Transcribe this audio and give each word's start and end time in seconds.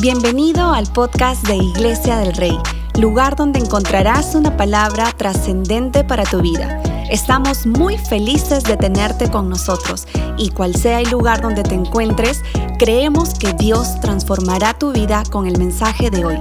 Bienvenido 0.00 0.72
al 0.72 0.90
podcast 0.90 1.46
de 1.46 1.56
Iglesia 1.56 2.16
del 2.16 2.34
Rey, 2.34 2.56
lugar 2.98 3.36
donde 3.36 3.58
encontrarás 3.58 4.34
una 4.34 4.56
palabra 4.56 5.12
trascendente 5.12 6.04
para 6.04 6.24
tu 6.24 6.40
vida. 6.40 6.82
Estamos 7.10 7.66
muy 7.66 7.98
felices 7.98 8.64
de 8.64 8.78
tenerte 8.78 9.30
con 9.30 9.50
nosotros 9.50 10.08
y 10.38 10.52
cual 10.52 10.74
sea 10.74 11.02
el 11.02 11.10
lugar 11.10 11.42
donde 11.42 11.64
te 11.64 11.74
encuentres, 11.74 12.40
creemos 12.78 13.34
que 13.34 13.52
Dios 13.52 14.00
transformará 14.00 14.72
tu 14.72 14.90
vida 14.90 15.22
con 15.30 15.46
el 15.46 15.58
mensaje 15.58 16.08
de 16.08 16.24
hoy. 16.24 16.38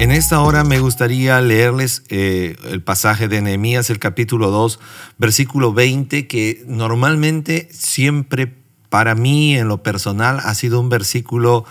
En 0.00 0.10
esta 0.10 0.40
hora 0.40 0.64
me 0.64 0.80
gustaría 0.80 1.40
leerles 1.40 2.02
eh, 2.08 2.56
el 2.68 2.82
pasaje 2.82 3.28
de 3.28 3.42
Nehemías, 3.42 3.90
el 3.90 4.00
capítulo 4.00 4.50
2, 4.50 4.80
versículo 5.18 5.72
20, 5.72 6.26
que 6.26 6.64
normalmente 6.66 7.68
siempre 7.70 8.56
para 8.88 9.14
mí 9.14 9.56
en 9.56 9.68
lo 9.68 9.84
personal 9.84 10.40
ha 10.42 10.54
sido 10.56 10.80
un 10.80 10.88
versículo 10.88 11.64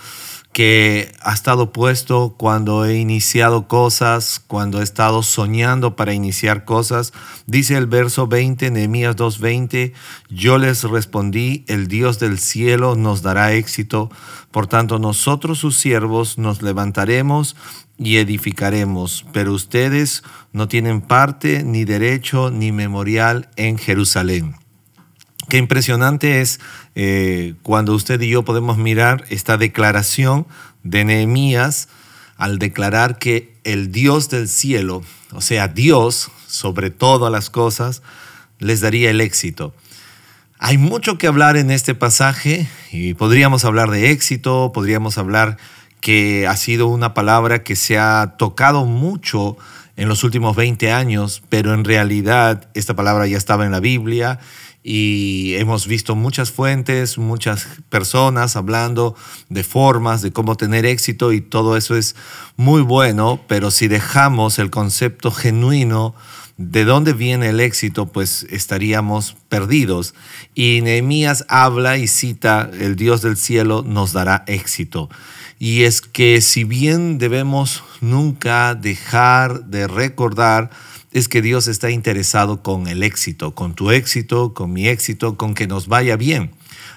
que 0.51 1.11
ha 1.21 1.33
estado 1.33 1.71
puesto 1.71 2.35
cuando 2.37 2.85
he 2.85 2.97
iniciado 2.97 3.67
cosas, 3.67 4.41
cuando 4.45 4.79
he 4.79 4.83
estado 4.83 5.21
soñando 5.23 5.95
para 5.95 6.13
iniciar 6.13 6.65
cosas. 6.65 7.13
Dice 7.45 7.77
el 7.77 7.85
verso 7.85 8.27
20, 8.27 8.71
Nehemías 8.71 9.15
2:20, 9.15 9.93
yo 10.29 10.57
les 10.57 10.83
respondí, 10.83 11.63
el 11.67 11.87
Dios 11.87 12.19
del 12.19 12.39
cielo 12.39 12.95
nos 12.95 13.21
dará 13.21 13.53
éxito, 13.53 14.09
por 14.51 14.67
tanto 14.67 14.97
nosotros 14.97 15.59
sus 15.59 15.77
siervos 15.77 16.37
nos 16.37 16.61
levantaremos 16.61 17.55
y 17.97 18.17
edificaremos, 18.17 19.25
pero 19.33 19.53
ustedes 19.53 20.23
no 20.53 20.67
tienen 20.67 21.01
parte, 21.01 21.63
ni 21.63 21.83
derecho, 21.83 22.49
ni 22.49 22.71
memorial 22.71 23.49
en 23.55 23.77
Jerusalén. 23.77 24.55
Qué 25.49 25.57
impresionante 25.57 26.41
es 26.41 26.59
eh, 26.93 27.55
cuando 27.63 27.95
usted 27.95 28.21
y 28.21 28.29
yo 28.29 28.45
podemos 28.45 28.77
mirar 28.77 29.25
esta 29.29 29.57
declaración 29.57 30.45
de 30.83 31.03
Nehemías 31.03 31.89
al 32.37 32.59
declarar 32.59 33.17
que 33.17 33.55
el 33.63 33.91
Dios 33.91 34.29
del 34.29 34.47
cielo, 34.47 35.01
o 35.33 35.41
sea, 35.41 35.67
Dios 35.67 36.29
sobre 36.47 36.91
todas 36.91 37.31
las 37.31 37.49
cosas, 37.49 38.03
les 38.59 38.81
daría 38.81 39.09
el 39.09 39.21
éxito. 39.21 39.73
Hay 40.59 40.77
mucho 40.77 41.17
que 41.17 41.25
hablar 41.25 41.57
en 41.57 41.71
este 41.71 41.95
pasaje 41.95 42.67
y 42.91 43.15
podríamos 43.15 43.65
hablar 43.65 43.89
de 43.89 44.11
éxito, 44.11 44.71
podríamos 44.71 45.17
hablar 45.17 45.57
que 45.99 46.45
ha 46.47 46.55
sido 46.57 46.87
una 46.87 47.15
palabra 47.15 47.63
que 47.63 47.75
se 47.75 47.97
ha 47.97 48.35
tocado 48.37 48.85
mucho 48.85 49.57
en 49.97 50.07
los 50.07 50.23
últimos 50.23 50.55
20 50.55 50.91
años, 50.91 51.41
pero 51.49 51.73
en 51.73 51.83
realidad 51.83 52.69
esta 52.73 52.95
palabra 52.95 53.25
ya 53.25 53.37
estaba 53.37 53.65
en 53.65 53.71
la 53.71 53.79
Biblia 53.79 54.39
y 54.83 55.55
hemos 55.55 55.87
visto 55.87 56.15
muchas 56.15 56.51
fuentes, 56.51 57.17
muchas 57.17 57.67
personas 57.89 58.55
hablando 58.55 59.15
de 59.49 59.63
formas 59.63 60.21
de 60.21 60.31
cómo 60.31 60.55
tener 60.55 60.85
éxito 60.85 61.33
y 61.33 61.41
todo 61.41 61.75
eso 61.75 61.95
es 61.95 62.15
muy 62.55 62.81
bueno, 62.81 63.41
pero 63.47 63.71
si 63.71 63.87
dejamos 63.87 64.57
el 64.57 64.69
concepto 64.69 65.31
genuino 65.31 66.15
de 66.59 66.83
dónde 66.83 67.13
viene 67.13 67.49
el 67.49 67.61
éxito, 67.61 68.07
pues 68.07 68.45
estaríamos 68.49 69.37
perdidos. 69.47 70.13
Y 70.55 70.81
Nehemías 70.81 71.45
habla 71.47 71.97
y 71.97 72.07
cita, 72.07 72.69
el 72.77 72.97
Dios 72.97 73.21
del 73.21 73.37
cielo 73.37 73.81
nos 73.85 74.11
dará 74.11 74.43
éxito. 74.45 75.09
Y 75.57 75.83
es 75.83 76.01
que 76.01 76.41
si 76.41 76.65
bien 76.65 77.17
debemos 77.17 77.83
nunca 78.01 78.75
dejar 78.75 79.65
de 79.65 79.87
recordar, 79.87 80.69
es 81.11 81.27
que 81.27 81.41
Dios 81.41 81.67
está 81.67 81.89
interesado 81.89 82.61
con 82.61 82.87
el 82.87 83.03
éxito, 83.03 83.55
con 83.55 83.73
tu 83.73 83.91
éxito, 83.91 84.53
con 84.53 84.71
mi 84.71 84.87
éxito, 84.87 85.37
con 85.37 85.55
que 85.55 85.67
nos 85.67 85.87
vaya 85.87 86.15
bien. 86.17 86.51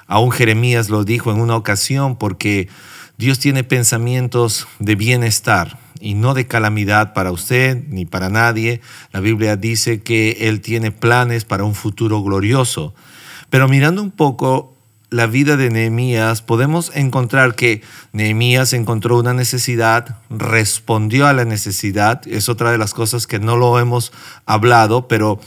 Aún 0.07 0.31
Jeremías 0.31 0.91
lo 0.91 1.05
dijo 1.05 1.33
en 1.33 1.41
una 1.41 1.57
ocasión 1.57 2.17
porque 2.17 2.69
Dios 3.17 3.39
tiene 3.39 3.65
pensamientos 3.65 4.67
de 4.79 4.95
bienestar 4.97 5.79
y 6.01 6.15
no 6.15 6.35
de 6.35 6.47
calamidad 6.47 7.15
para 7.15 7.33
usted 7.33 7.85
ni 7.89 8.05
para 8.05 8.29
nadie. 8.29 8.81
La 9.13 9.21
Biblia 9.21 9.57
dice 9.57 10.03
que 10.03 10.49
Él 10.49 10.61
tiene 10.61 10.91
planes 10.91 11.45
para 11.45 11.65
un 11.65 11.75
futuro 11.75 12.23
glorioso. 12.23 12.95
Pero 13.49 13.69
mirando 13.69 14.03
un 14.03 14.11
poco 14.11 14.72
la 15.13 15.27
vida 15.27 15.57
de 15.57 15.71
Nehemías, 15.71 16.43
podemos 16.43 16.91
encontrar 16.95 17.55
que 17.55 17.83
Nehemías 18.13 18.73
encontró 18.73 19.19
una 19.19 19.35
necesidad, 19.35 20.19
respondió 20.31 21.27
a 21.27 21.33
la 21.33 21.45
necesidad, 21.45 22.27
es 22.27 22.49
otra 22.49 22.73
de 22.73 22.79
las 22.79 22.95
cosas 22.95 23.27
que 23.27 23.39
no 23.39 23.57
lo 23.57 23.79
hemos 23.79 24.13
hablado, 24.47 25.07
pero 25.09 25.39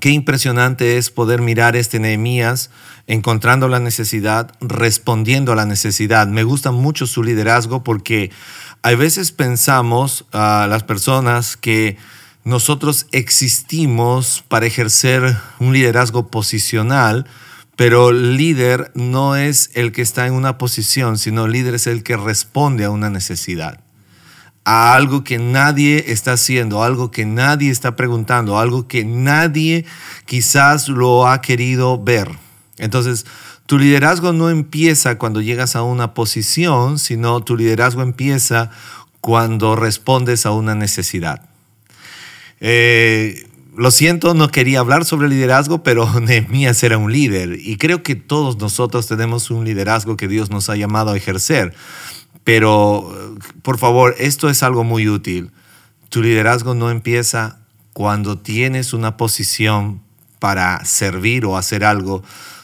qué 0.00 0.10
impresionante 0.10 0.98
es 0.98 1.10
poder 1.10 1.40
mirar 1.40 1.74
este 1.74 1.98
Nehemías 1.98 2.70
encontrando 3.06 3.68
la 3.68 3.80
necesidad, 3.80 4.52
respondiendo 4.60 5.52
a 5.52 5.56
la 5.56 5.64
necesidad. 5.64 6.26
Me 6.26 6.44
gusta 6.44 6.70
mucho 6.70 7.06
su 7.06 7.22
liderazgo 7.22 7.82
porque 7.82 8.30
a 8.82 8.94
veces 8.94 9.32
pensamos 9.32 10.26
a 10.32 10.66
las 10.68 10.82
personas 10.82 11.56
que 11.56 11.96
nosotros 12.44 13.06
existimos 13.10 14.44
para 14.46 14.66
ejercer 14.66 15.36
un 15.58 15.72
liderazgo 15.72 16.28
posicional, 16.28 17.26
pero 17.76 18.10
líder 18.10 18.90
no 18.94 19.36
es 19.36 19.70
el 19.74 19.92
que 19.92 20.02
está 20.02 20.26
en 20.26 20.32
una 20.32 20.56
posición, 20.58 21.18
sino 21.18 21.46
líder 21.46 21.74
es 21.74 21.86
el 21.86 22.02
que 22.02 22.16
responde 22.16 22.84
a 22.84 22.90
una 22.90 23.10
necesidad, 23.10 23.80
a 24.64 24.94
algo 24.94 25.22
que 25.22 25.38
nadie 25.38 26.06
está 26.08 26.32
haciendo, 26.32 26.82
algo 26.82 27.10
que 27.10 27.26
nadie 27.26 27.70
está 27.70 27.94
preguntando, 27.94 28.58
algo 28.58 28.88
que 28.88 29.04
nadie 29.04 29.84
quizás 30.24 30.88
lo 30.88 31.28
ha 31.28 31.42
querido 31.42 32.02
ver. 32.02 32.30
Entonces, 32.78 33.26
tu 33.66 33.78
liderazgo 33.78 34.32
no 34.32 34.48
empieza 34.48 35.18
cuando 35.18 35.42
llegas 35.42 35.76
a 35.76 35.82
una 35.82 36.14
posición, 36.14 36.98
sino 36.98 37.42
tu 37.42 37.56
liderazgo 37.56 38.02
empieza 38.02 38.70
cuando 39.20 39.76
respondes 39.76 40.46
a 40.46 40.52
una 40.52 40.74
necesidad. 40.74 41.42
Eh, 42.60 43.46
lo 43.76 43.90
siento, 43.90 44.34
no 44.34 44.48
quería 44.48 44.80
hablar 44.80 45.04
sobre 45.04 45.28
liderazgo, 45.28 45.82
pero 45.82 46.20
Nehemías 46.20 46.82
era 46.82 46.98
un 46.98 47.12
líder 47.12 47.58
y 47.60 47.76
creo 47.76 48.02
que 48.02 48.14
todos 48.14 48.56
nosotros 48.58 49.06
tenemos 49.06 49.50
un 49.50 49.64
liderazgo 49.64 50.16
que 50.16 50.28
Dios 50.28 50.50
nos 50.50 50.70
ha 50.70 50.76
llamado 50.76 51.12
a 51.12 51.16
ejercer. 51.16 51.74
Pero, 52.42 53.36
por 53.62 53.78
favor, 53.78 54.14
esto 54.18 54.48
es 54.48 54.62
algo 54.62 54.84
muy 54.84 55.08
útil. 55.08 55.50
Tu 56.10 56.22
liderazgo 56.22 56.74
no 56.74 56.90
empieza 56.90 57.58
cuando 57.92 58.38
tienes 58.38 58.92
una 58.92 59.16
posición 59.16 60.00
para 60.38 60.84
servir 60.84 61.44
o 61.44 61.56
hacer 61.56 61.84
algo. 61.84 62.22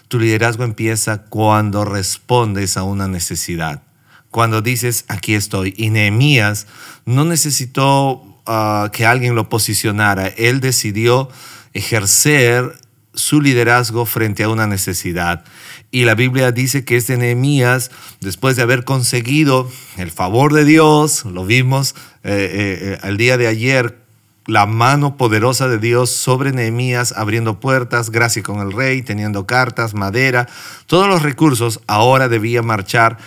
Tu 0.08 0.20
liderazgo 0.20 0.62
empieza 0.62 1.24
cuando 1.24 1.84
respondes 1.84 2.76
a 2.76 2.84
una 2.84 3.08
necesidad. 3.08 3.82
Cuando 4.30 4.62
dices, 4.62 5.04
aquí 5.08 5.34
estoy. 5.34 5.74
Y 5.76 5.90
Nehemías 5.90 6.68
no 7.04 7.24
necesitó 7.24 8.31
Que 8.44 9.06
alguien 9.06 9.34
lo 9.34 9.48
posicionara. 9.48 10.26
Él 10.26 10.60
decidió 10.60 11.28
ejercer 11.72 12.74
su 13.14 13.40
liderazgo 13.40 14.06
frente 14.06 14.42
a 14.42 14.48
una 14.48 14.66
necesidad. 14.66 15.44
Y 15.90 16.04
la 16.04 16.14
Biblia 16.14 16.52
dice 16.52 16.84
que 16.84 16.96
este 16.96 17.16
Nehemías, 17.16 17.90
después 18.20 18.56
de 18.56 18.62
haber 18.62 18.84
conseguido 18.84 19.70
el 19.98 20.10
favor 20.10 20.54
de 20.54 20.64
Dios, 20.64 21.24
lo 21.24 21.44
vimos 21.44 21.94
eh, 22.24 22.96
eh, 23.02 23.06
el 23.06 23.18
día 23.18 23.36
de 23.36 23.48
ayer, 23.48 23.98
la 24.46 24.66
mano 24.66 25.16
poderosa 25.16 25.68
de 25.68 25.78
Dios 25.78 26.10
sobre 26.10 26.52
Nehemías, 26.52 27.12
abriendo 27.12 27.60
puertas, 27.60 28.10
gracia 28.10 28.42
con 28.42 28.60
el 28.60 28.72
rey, 28.72 29.02
teniendo 29.02 29.46
cartas, 29.46 29.94
madera, 29.94 30.48
todos 30.86 31.06
los 31.06 31.22
recursos, 31.22 31.80
ahora 31.86 32.28
debía 32.28 32.62
marchar 32.62 33.18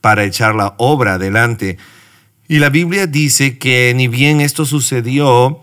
para 0.00 0.24
echar 0.24 0.54
la 0.54 0.74
obra 0.78 1.14
adelante. 1.14 1.78
Y 2.46 2.58
la 2.58 2.68
Biblia 2.68 3.06
dice 3.06 3.58
que 3.58 3.92
ni 3.96 4.06
bien 4.06 4.40
esto 4.40 4.66
sucedió, 4.66 5.62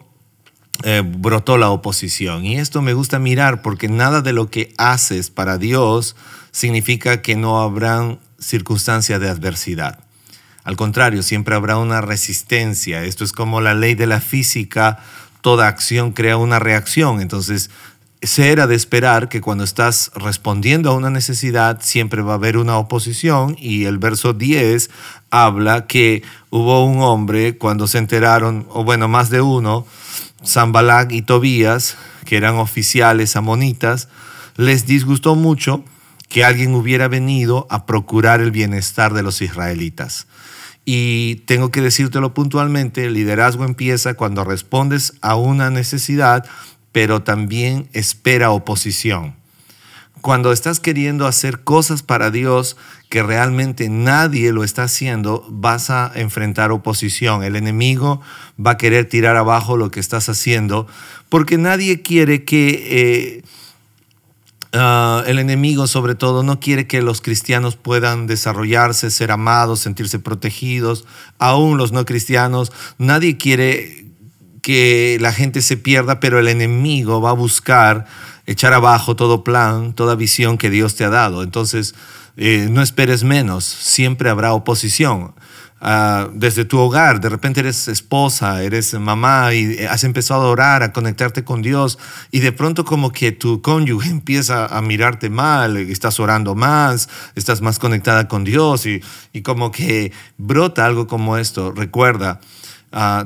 eh, 0.83 1.03
brotó 1.05 1.57
la 1.57 1.69
oposición. 1.69 2.43
Y 2.43 2.57
esto 2.57 2.81
me 2.81 2.93
gusta 2.93 3.19
mirar 3.19 3.61
porque 3.61 3.87
nada 3.87 4.21
de 4.21 4.33
lo 4.33 4.49
que 4.49 4.73
haces 4.77 5.29
para 5.29 5.57
Dios 5.59 6.15
significa 6.51 7.21
que 7.21 7.35
no 7.35 7.61
habrán 7.61 8.19
circunstancias 8.39 9.19
de 9.19 9.29
adversidad. 9.29 9.99
Al 10.63 10.75
contrario, 10.75 11.21
siempre 11.21 11.55
habrá 11.55 11.77
una 11.77 12.01
resistencia. 12.01 13.03
Esto 13.03 13.23
es 13.23 13.31
como 13.31 13.61
la 13.61 13.75
ley 13.75 13.93
de 13.93 14.07
la 14.07 14.19
física, 14.19 14.99
toda 15.41 15.67
acción 15.67 16.11
crea 16.11 16.37
una 16.37 16.57
reacción. 16.57 17.21
Entonces, 17.21 17.69
se 18.21 18.51
era 18.51 18.67
de 18.67 18.75
esperar 18.75 19.29
que 19.29 19.41
cuando 19.41 19.63
estás 19.63 20.11
respondiendo 20.13 20.91
a 20.91 20.95
una 20.95 21.09
necesidad 21.09 21.79
siempre 21.81 22.21
va 22.21 22.33
a 22.33 22.35
haber 22.35 22.57
una 22.57 22.77
oposición 22.77 23.55
y 23.59 23.85
el 23.85 23.97
verso 23.97 24.33
10 24.33 24.91
habla 25.31 25.87
que 25.87 26.21
hubo 26.51 26.85
un 26.85 27.01
hombre 27.01 27.57
cuando 27.57 27.87
se 27.87 27.97
enteraron, 27.97 28.67
o 28.69 28.83
bueno, 28.83 29.07
más 29.07 29.31
de 29.31 29.41
uno, 29.41 29.87
Zambalag 30.45 31.11
y 31.11 31.23
Tobías, 31.23 31.97
que 32.25 32.37
eran 32.37 32.57
oficiales 32.57 33.35
amonitas, 33.35 34.07
les 34.55 34.85
disgustó 34.85 35.35
mucho 35.35 35.83
que 36.29 36.45
alguien 36.45 36.75
hubiera 36.75 37.07
venido 37.07 37.65
a 37.71 37.85
procurar 37.87 38.39
el 38.39 38.51
bienestar 38.51 39.13
de 39.13 39.23
los 39.23 39.41
israelitas. 39.41 40.27
Y 40.85 41.35
tengo 41.47 41.71
que 41.71 41.81
decírtelo 41.81 42.33
puntualmente, 42.33 43.05
el 43.05 43.13
liderazgo 43.13 43.65
empieza 43.65 44.13
cuando 44.13 44.43
respondes 44.43 45.13
a 45.21 45.35
una 45.35 45.69
necesidad 45.69 46.45
pero 46.91 47.23
también 47.23 47.89
espera 47.93 48.51
oposición. 48.51 49.35
cuando 50.21 50.51
estás 50.51 50.79
queriendo 50.79 51.25
hacer 51.25 51.63
cosas 51.63 52.03
para 52.03 52.29
Dios 52.29 52.77
que 53.09 53.23
realmente 53.23 53.89
nadie 53.89 54.53
lo 54.53 54.63
está 54.63 54.83
haciendo, 54.83 55.43
vas 55.49 55.89
a 55.89 56.11
enfrentar 56.13 56.71
oposición. 56.71 57.43
El 57.43 57.55
enemigo 57.55 58.21
va 58.63 58.71
a 58.71 58.77
querer 58.77 59.09
tirar 59.09 59.35
abajo 59.35 59.77
lo 59.77 59.89
que 59.89 59.99
estás 59.99 60.29
haciendo 60.29 60.85
porque 61.31 61.57
nadie 61.57 62.01
quiere 62.01 62.43
que... 62.43 63.39
Eh, 63.39 63.43
ah, 64.73 65.23
el 65.27 65.39
enemigo 65.39 65.87
sobre 65.87 66.13
todo 66.13 66.43
no 66.43 66.59
quiere 66.59 66.87
que 66.87 67.01
los 67.01 67.21
cristianos 67.21 67.77
puedan 67.77 68.27
desarrollarse, 68.27 69.09
ser 69.09 69.31
amados, 69.31 69.79
sentirse 69.79 70.19
protegidos, 70.19 71.05
aún 71.39 71.77
los 71.77 71.93
no 71.93 72.05
cristianos. 72.05 72.73
Nadie 72.97 73.37
quiere 73.37 74.10
que 74.61 75.17
la 75.19 75.33
gente 75.33 75.61
se 75.61 75.77
pierda, 75.77 76.19
pero 76.19 76.39
el 76.39 76.47
enemigo 76.47 77.21
va 77.21 77.31
a 77.31 77.33
buscar 77.33 78.05
echar 78.45 78.73
abajo 78.73 79.15
todo 79.15 79.43
plan, 79.43 79.93
toda 79.93 80.15
visión 80.15 80.57
que 80.57 80.69
Dios 80.69 80.95
te 80.95 81.03
ha 81.03 81.09
dado. 81.09 81.43
Entonces, 81.43 81.95
eh, 82.37 82.67
no 82.69 82.81
esperes 82.81 83.23
menos, 83.23 83.65
siempre 83.65 84.29
habrá 84.29 84.53
oposición. 84.53 85.33
Ah, 85.83 86.29
desde 86.33 86.63
tu 86.63 86.77
hogar, 86.77 87.21
de 87.21 87.29
repente 87.29 87.59
eres 87.59 87.87
esposa, 87.87 88.61
eres 88.61 88.93
mamá 88.93 89.51
y 89.55 89.79
has 89.79 90.03
empezado 90.03 90.43
a 90.43 90.49
orar, 90.49 90.83
a 90.83 90.93
conectarte 90.93 91.43
con 91.43 91.63
Dios 91.63 91.97
y 92.29 92.39
de 92.41 92.51
pronto 92.51 92.85
como 92.85 93.11
que 93.11 93.31
tu 93.31 93.63
cónyuge 93.63 94.09
empieza 94.11 94.67
a 94.67 94.79
mirarte 94.83 95.31
mal, 95.31 95.77
estás 95.77 96.19
orando 96.19 96.53
más, 96.53 97.09
estás 97.33 97.61
más 97.61 97.79
conectada 97.79 98.27
con 98.27 98.43
Dios 98.43 98.85
y, 98.85 99.01
y 99.33 99.41
como 99.41 99.71
que 99.71 100.11
brota 100.37 100.85
algo 100.85 101.07
como 101.07 101.37
esto. 101.37 101.71
Recuerda, 101.71 102.41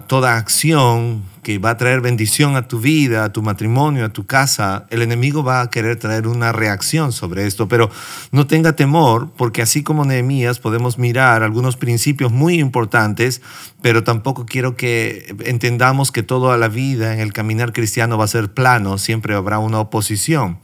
toda 0.08 0.38
acción 0.38 1.24
que 1.42 1.60
va 1.60 1.72
a 1.72 1.78
traer 1.78 2.02
bendición 2.02 2.56
a 2.56 2.68
tu 2.68 2.80
vida, 2.80 3.24
a 3.24 3.32
tu 3.32 3.42
matrimonio, 3.44 4.06
a 4.06 4.10
tu 4.10 4.26
casa, 4.26 4.86
el 4.90 5.02
enemigo 5.02 5.44
va 5.44 5.62
a 5.62 5.70
querer 5.70 5.98
traer 5.98 6.28
una 6.28 6.52
reacción 6.52 7.12
sobre 7.12 7.46
esto. 7.46 7.68
Pero 7.68 7.90
no 8.32 8.48
tenga 8.48 8.76
temor, 8.76 9.30
porque 9.38 9.62
así 9.62 9.84
como 9.84 10.06
Nehemías 10.06 10.60
podemos 10.60 10.98
mirar 10.98 11.44
algunos 11.44 11.78
principios 11.78 12.32
muy 12.32 12.60
importantes, 12.60 13.42
pero 13.82 14.04
tampoco 14.04 14.46
quiero 14.46 14.76
que 14.76 15.36
entendamos 15.46 16.12
que 16.12 16.24
toda 16.24 16.58
la 16.58 16.68
vida 16.68 17.14
en 17.14 17.20
el 17.20 17.34
caminar 17.34 17.74
cristiano 17.74 18.18
va 18.18 18.26
a 18.26 18.28
ser 18.28 18.52
plano, 18.52 18.98
siempre 18.98 19.36
habrá 19.36 19.60
una 19.60 19.80
oposición. 19.80 20.58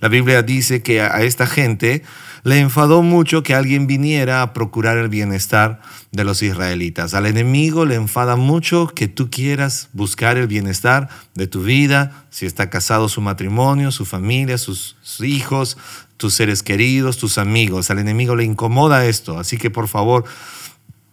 La 0.00 0.08
Biblia 0.08 0.42
dice 0.42 0.82
que 0.82 1.00
a 1.00 1.22
esta 1.22 1.46
gente 1.46 2.02
le 2.44 2.60
enfadó 2.60 3.02
mucho 3.02 3.42
que 3.42 3.54
alguien 3.54 3.86
viniera 3.86 4.42
a 4.42 4.52
procurar 4.52 4.98
el 4.98 5.08
bienestar 5.08 5.80
de 6.12 6.24
los 6.24 6.42
israelitas. 6.42 7.14
Al 7.14 7.24
enemigo 7.24 7.86
le 7.86 7.94
enfada 7.94 8.36
mucho 8.36 8.86
que 8.88 9.08
tú 9.08 9.30
quieras 9.30 9.88
buscar 9.94 10.36
el 10.36 10.46
bienestar 10.46 11.08
de 11.34 11.46
tu 11.46 11.62
vida, 11.62 12.26
si 12.28 12.44
está 12.44 12.68
casado 12.68 13.08
su 13.08 13.22
matrimonio, 13.22 13.90
su 13.90 14.04
familia, 14.04 14.58
sus, 14.58 14.94
hijos, 15.20 15.78
tus 16.18 16.34
seres 16.34 16.62
queridos, 16.62 17.16
tus 17.16 17.38
amigos. 17.38 17.90
Al 17.90 17.98
enemigo 17.98 18.36
le 18.36 18.44
incomoda 18.44 19.06
esto, 19.06 19.38
así 19.38 19.56
que 19.56 19.70
por 19.70 19.88
favor, 19.88 20.24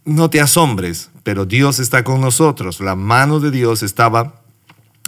no 0.04 0.30
te 0.30 0.42
asombres, 0.42 1.12
pero 1.24 1.46
Dios 1.46 1.80
está 1.80 2.04
con 2.04 2.20
nosotros. 2.20 2.82
La 2.82 2.98
mano 2.98 3.40
de 3.40 3.52
Dios 3.52 3.84
estaba 3.84 4.42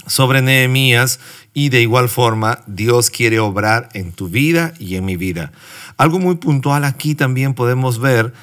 sobre 0.07 0.41
Nehemías 0.41 1.19
y 1.53 1.69
de 1.69 1.81
igual 1.81 2.09
forma 2.09 2.59
Dios 2.67 3.09
quiere 3.09 3.39
obrar 3.39 3.89
en 3.93 4.11
tu 4.11 4.29
vida 4.29 4.73
y 4.79 4.95
en 4.95 5.05
mi 5.05 5.17
vida. 5.17 5.51
Algo 5.97 6.19
muy 6.19 6.35
puntual 6.35 6.83
aquí 6.83 7.15
también 7.15 7.53
podemos 7.53 7.99
ver 7.99 8.33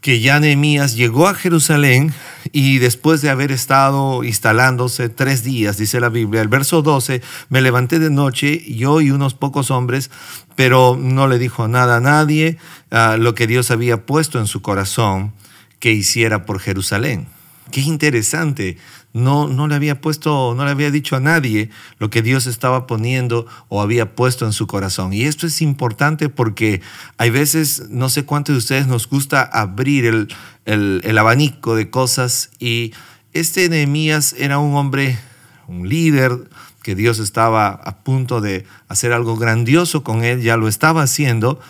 que 0.00 0.20
ya 0.20 0.38
Nehemías 0.38 0.94
llegó 0.94 1.26
a 1.26 1.34
Jerusalén 1.34 2.14
y 2.52 2.78
después 2.78 3.20
de 3.20 3.30
haber 3.30 3.50
estado 3.50 4.22
instalándose 4.22 5.08
tres 5.08 5.42
días, 5.42 5.76
dice 5.76 6.00
la 6.00 6.08
Biblia, 6.08 6.40
el 6.40 6.48
verso 6.48 6.82
12, 6.82 7.20
me 7.48 7.60
levanté 7.60 7.98
de 7.98 8.10
noche, 8.10 8.64
yo 8.72 9.00
y 9.00 9.10
unos 9.10 9.34
pocos 9.34 9.70
hombres, 9.70 10.10
pero 10.54 10.96
no 10.98 11.26
le 11.26 11.38
dijo 11.38 11.66
nada 11.66 11.96
a 11.96 12.00
nadie 12.00 12.58
ah, 12.90 13.16
lo 13.18 13.34
que 13.34 13.46
Dios 13.46 13.70
había 13.70 14.06
puesto 14.06 14.38
en 14.38 14.46
su 14.46 14.62
corazón 14.62 15.32
que 15.80 15.92
hiciera 15.92 16.46
por 16.46 16.60
Jerusalén. 16.60 17.26
Qué 17.70 17.80
interesante 17.80 18.78
no, 19.12 19.48
no 19.48 19.68
le 19.68 19.74
había 19.74 20.00
puesto, 20.00 20.54
no 20.56 20.64
le 20.64 20.70
había 20.70 20.90
dicho 20.90 21.16
a 21.16 21.20
nadie 21.20 21.70
lo 21.98 22.10
que 22.10 22.22
Dios 22.22 22.46
estaba 22.46 22.86
poniendo 22.86 23.46
o 23.68 23.82
había 23.82 24.14
puesto 24.14 24.44
en 24.46 24.52
su 24.52 24.66
corazón. 24.66 25.12
Y 25.12 25.22
esto 25.22 25.46
es 25.46 25.62
importante 25.62 26.28
porque 26.28 26.82
hay 27.16 27.30
veces, 27.30 27.88
no 27.90 28.08
sé 28.08 28.24
cuántos 28.24 28.54
de 28.54 28.58
ustedes 28.58 28.86
nos 28.86 29.08
gusta 29.08 29.42
abrir 29.42 30.06
el, 30.06 30.28
el 30.66 31.18
abanico 31.18 31.74
de 31.74 31.90
cosas 31.90 32.50
y 32.58 32.92
este 33.32 33.68
Nehemías 33.68 34.34
era 34.38 34.58
un 34.58 34.74
hombre, 34.74 35.18
un 35.66 35.88
líder, 35.88 36.48
que 36.88 36.94
Dios 36.94 37.18
estaba 37.18 37.68
a 37.68 37.98
punto 37.98 38.40
de 38.40 38.64
hacer 38.88 39.12
algo 39.12 39.36
grandioso 39.36 40.02
con 40.02 40.24
él, 40.24 40.40
ya 40.40 40.56
lo 40.56 40.68
estaba 40.68 41.02
haciendo, 41.02 41.60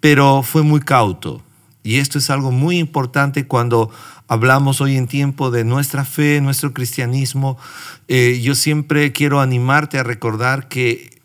pero 0.00 0.42
fue 0.42 0.62
muy 0.62 0.80
cauto. 0.80 1.42
Y 1.82 1.96
esto 1.96 2.18
es 2.18 2.30
algo 2.30 2.52
muy 2.52 2.78
importante 2.78 3.46
cuando 3.46 3.90
hablamos 4.32 4.80
hoy 4.80 4.96
en 4.96 5.08
tiempo 5.08 5.50
de 5.50 5.62
nuestra 5.62 6.06
fe, 6.06 6.40
nuestro 6.40 6.72
cristianismo, 6.72 7.58
eh, 8.08 8.40
yo 8.42 8.54
siempre 8.54 9.12
quiero 9.12 9.42
animarte 9.42 9.98
a 9.98 10.04
recordar 10.04 10.68
que 10.68 11.20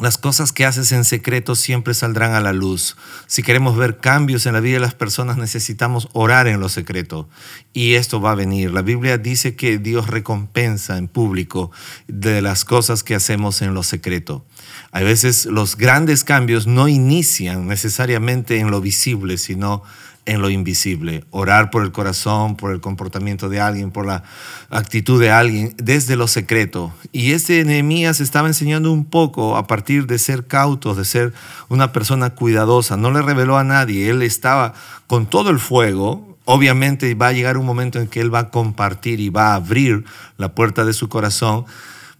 las 0.00 0.18
cosas 0.18 0.50
que 0.50 0.64
haces 0.64 0.90
en 0.90 1.04
secreto 1.04 1.54
siempre 1.54 1.94
saldrán 1.94 2.32
a 2.32 2.40
la 2.40 2.52
luz. 2.52 2.96
Si 3.28 3.44
queremos 3.44 3.76
ver 3.76 3.98
cambios 3.98 4.46
en 4.46 4.54
la 4.54 4.60
vida 4.60 4.74
de 4.74 4.80
las 4.80 4.94
personas, 4.94 5.36
necesitamos 5.36 6.08
orar 6.12 6.48
en 6.48 6.58
lo 6.58 6.68
secreto. 6.68 7.28
Y 7.74 7.94
esto 7.94 8.20
va 8.20 8.32
a 8.32 8.34
venir. 8.34 8.72
La 8.72 8.82
Biblia 8.82 9.16
dice 9.16 9.54
que 9.54 9.78
Dios 9.78 10.08
recompensa 10.08 10.96
en 10.96 11.06
público 11.06 11.70
de 12.08 12.42
las 12.42 12.64
cosas 12.64 13.04
que 13.04 13.14
hacemos 13.14 13.62
en 13.62 13.72
lo 13.72 13.84
secreto. 13.84 14.44
A 14.90 15.00
veces 15.00 15.46
los 15.46 15.76
grandes 15.76 16.24
cambios 16.24 16.66
no 16.66 16.88
inician 16.88 17.68
necesariamente 17.68 18.58
en 18.58 18.72
lo 18.72 18.80
visible, 18.80 19.38
sino 19.38 19.84
en 20.30 20.40
lo 20.40 20.48
invisible, 20.48 21.24
orar 21.30 21.70
por 21.70 21.82
el 21.82 21.90
corazón, 21.90 22.56
por 22.56 22.70
el 22.70 22.80
comportamiento 22.80 23.48
de 23.48 23.58
alguien, 23.60 23.90
por 23.90 24.06
la 24.06 24.22
actitud 24.70 25.20
de 25.20 25.32
alguien, 25.32 25.74
desde 25.76 26.14
lo 26.14 26.28
secreto. 26.28 26.92
Y 27.10 27.32
este 27.32 27.64
Nehemías 27.64 28.20
estaba 28.20 28.46
enseñando 28.46 28.92
un 28.92 29.04
poco 29.04 29.56
a 29.56 29.66
partir 29.66 30.06
de 30.06 30.20
ser 30.20 30.46
cautos, 30.46 30.96
de 30.96 31.04
ser 31.04 31.32
una 31.68 31.90
persona 31.92 32.30
cuidadosa. 32.30 32.96
No 32.96 33.10
le 33.10 33.22
reveló 33.22 33.58
a 33.58 33.64
nadie, 33.64 34.08
él 34.08 34.22
estaba 34.22 34.72
con 35.08 35.26
todo 35.26 35.50
el 35.50 35.58
fuego. 35.58 36.38
Obviamente 36.44 37.12
va 37.14 37.28
a 37.28 37.32
llegar 37.32 37.58
un 37.58 37.66
momento 37.66 37.98
en 37.98 38.06
que 38.06 38.20
él 38.20 38.32
va 38.32 38.38
a 38.38 38.50
compartir 38.50 39.18
y 39.18 39.30
va 39.30 39.48
a 39.48 39.56
abrir 39.56 40.04
la 40.36 40.54
puerta 40.54 40.84
de 40.84 40.92
su 40.92 41.08
corazón 41.08 41.64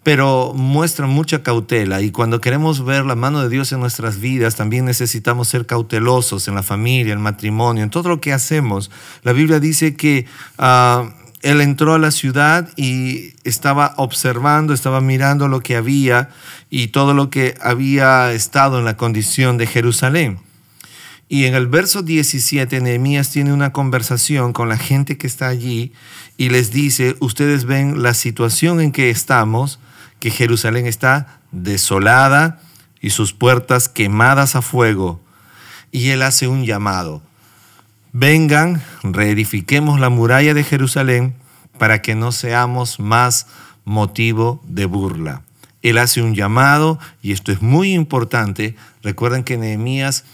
pero 0.02 0.52
muestra 0.54 1.06
mucha 1.06 1.42
cautela 1.42 2.00
y 2.00 2.10
cuando 2.10 2.40
queremos 2.40 2.84
ver 2.84 3.04
la 3.04 3.16
mano 3.16 3.42
de 3.42 3.48
Dios 3.50 3.70
en 3.72 3.80
nuestras 3.80 4.18
vidas, 4.18 4.56
también 4.56 4.86
necesitamos 4.86 5.48
ser 5.48 5.66
cautelosos 5.66 6.48
en 6.48 6.54
la 6.54 6.62
familia, 6.62 7.12
en 7.12 7.18
el 7.18 7.24
matrimonio, 7.24 7.82
en 7.82 7.90
todo 7.90 8.08
lo 8.08 8.20
que 8.20 8.32
hacemos. 8.32 8.90
La 9.22 9.32
Biblia 9.32 9.60
dice 9.60 9.96
que 9.96 10.26
ah, 10.56 11.10
él 11.42 11.60
entró 11.60 11.94
a 11.94 11.98
la 11.98 12.10
ciudad 12.10 12.70
y 12.76 13.34
estaba 13.44 13.94
observando, 13.96 14.72
estaba 14.72 15.00
mirando 15.00 15.48
lo 15.48 15.60
que 15.60 15.76
había 15.76 16.30
y 16.70 16.88
todo 16.88 17.14
lo 17.14 17.30
que 17.30 17.54
había 17.60 18.32
estado 18.32 18.78
en 18.78 18.84
la 18.84 18.96
condición 18.96 19.58
de 19.58 19.66
Jerusalén. 19.66 20.38
Y 21.28 21.44
en 21.44 21.54
el 21.54 21.68
verso 21.68 22.02
17, 22.02 22.80
Nehemías 22.80 23.30
tiene 23.30 23.52
una 23.52 23.72
conversación 23.72 24.52
con 24.52 24.68
la 24.68 24.76
gente 24.76 25.16
que 25.16 25.28
está 25.28 25.46
allí 25.46 25.92
y 26.36 26.48
les 26.48 26.72
dice, 26.72 27.16
ustedes 27.20 27.66
ven 27.66 28.02
la 28.02 28.14
situación 28.14 28.80
en 28.80 28.90
que 28.90 29.10
estamos, 29.10 29.78
que 30.20 30.30
Jerusalén 30.30 30.86
está 30.86 31.40
desolada 31.50 32.60
y 33.00 33.10
sus 33.10 33.32
puertas 33.32 33.88
quemadas 33.88 34.54
a 34.54 34.62
fuego. 34.62 35.20
Y 35.90 36.10
él 36.10 36.22
hace 36.22 36.46
un 36.46 36.64
llamado. 36.64 37.22
Vengan, 38.12 38.82
reedifiquemos 39.02 39.98
la 39.98 40.10
muralla 40.10 40.54
de 40.54 40.62
Jerusalén 40.62 41.34
para 41.78 42.02
que 42.02 42.14
no 42.14 42.30
seamos 42.30 43.00
más 43.00 43.46
motivo 43.84 44.62
de 44.66 44.84
burla. 44.84 45.42
Él 45.82 45.96
hace 45.98 46.20
un 46.20 46.34
llamado 46.34 46.98
y 47.22 47.32
esto 47.32 47.52
es 47.52 47.62
muy 47.62 47.94
importante. 47.94 48.76
Recuerden 49.02 49.44
que 49.44 49.56
Nehemías 49.56 50.24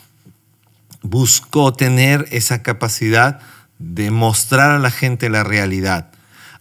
buscó 1.03 1.73
tener 1.73 2.27
esa 2.33 2.63
capacidad 2.63 3.39
de 3.79 4.11
mostrar 4.11 4.73
a 4.73 4.79
la 4.79 4.91
gente 4.91 5.31
la 5.31 5.45
realidad. 5.45 6.11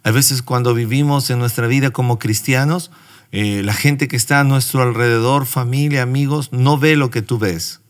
A 0.03 0.12
veces 0.12 0.44
cuando 0.44 0.75
vivimos 0.75 1.29
en 1.32 1.39
nuestra 1.39 1.65
vida 1.65 1.89
como 1.89 2.20
cristianos, 2.20 2.91
eh, 3.38 3.63
la 3.63 3.74
gente 3.74 4.08
que 4.08 4.15
está 4.15 4.39
a 4.39 4.44
nuestro 4.46 4.82
alrededor, 4.82 5.46
familia, 5.46 6.04
amigos, 6.04 6.54
no 6.54 6.77
ve 6.77 6.96
lo 6.96 7.10
que 7.10 7.22
tú 7.22 7.38
ves. 7.38 7.82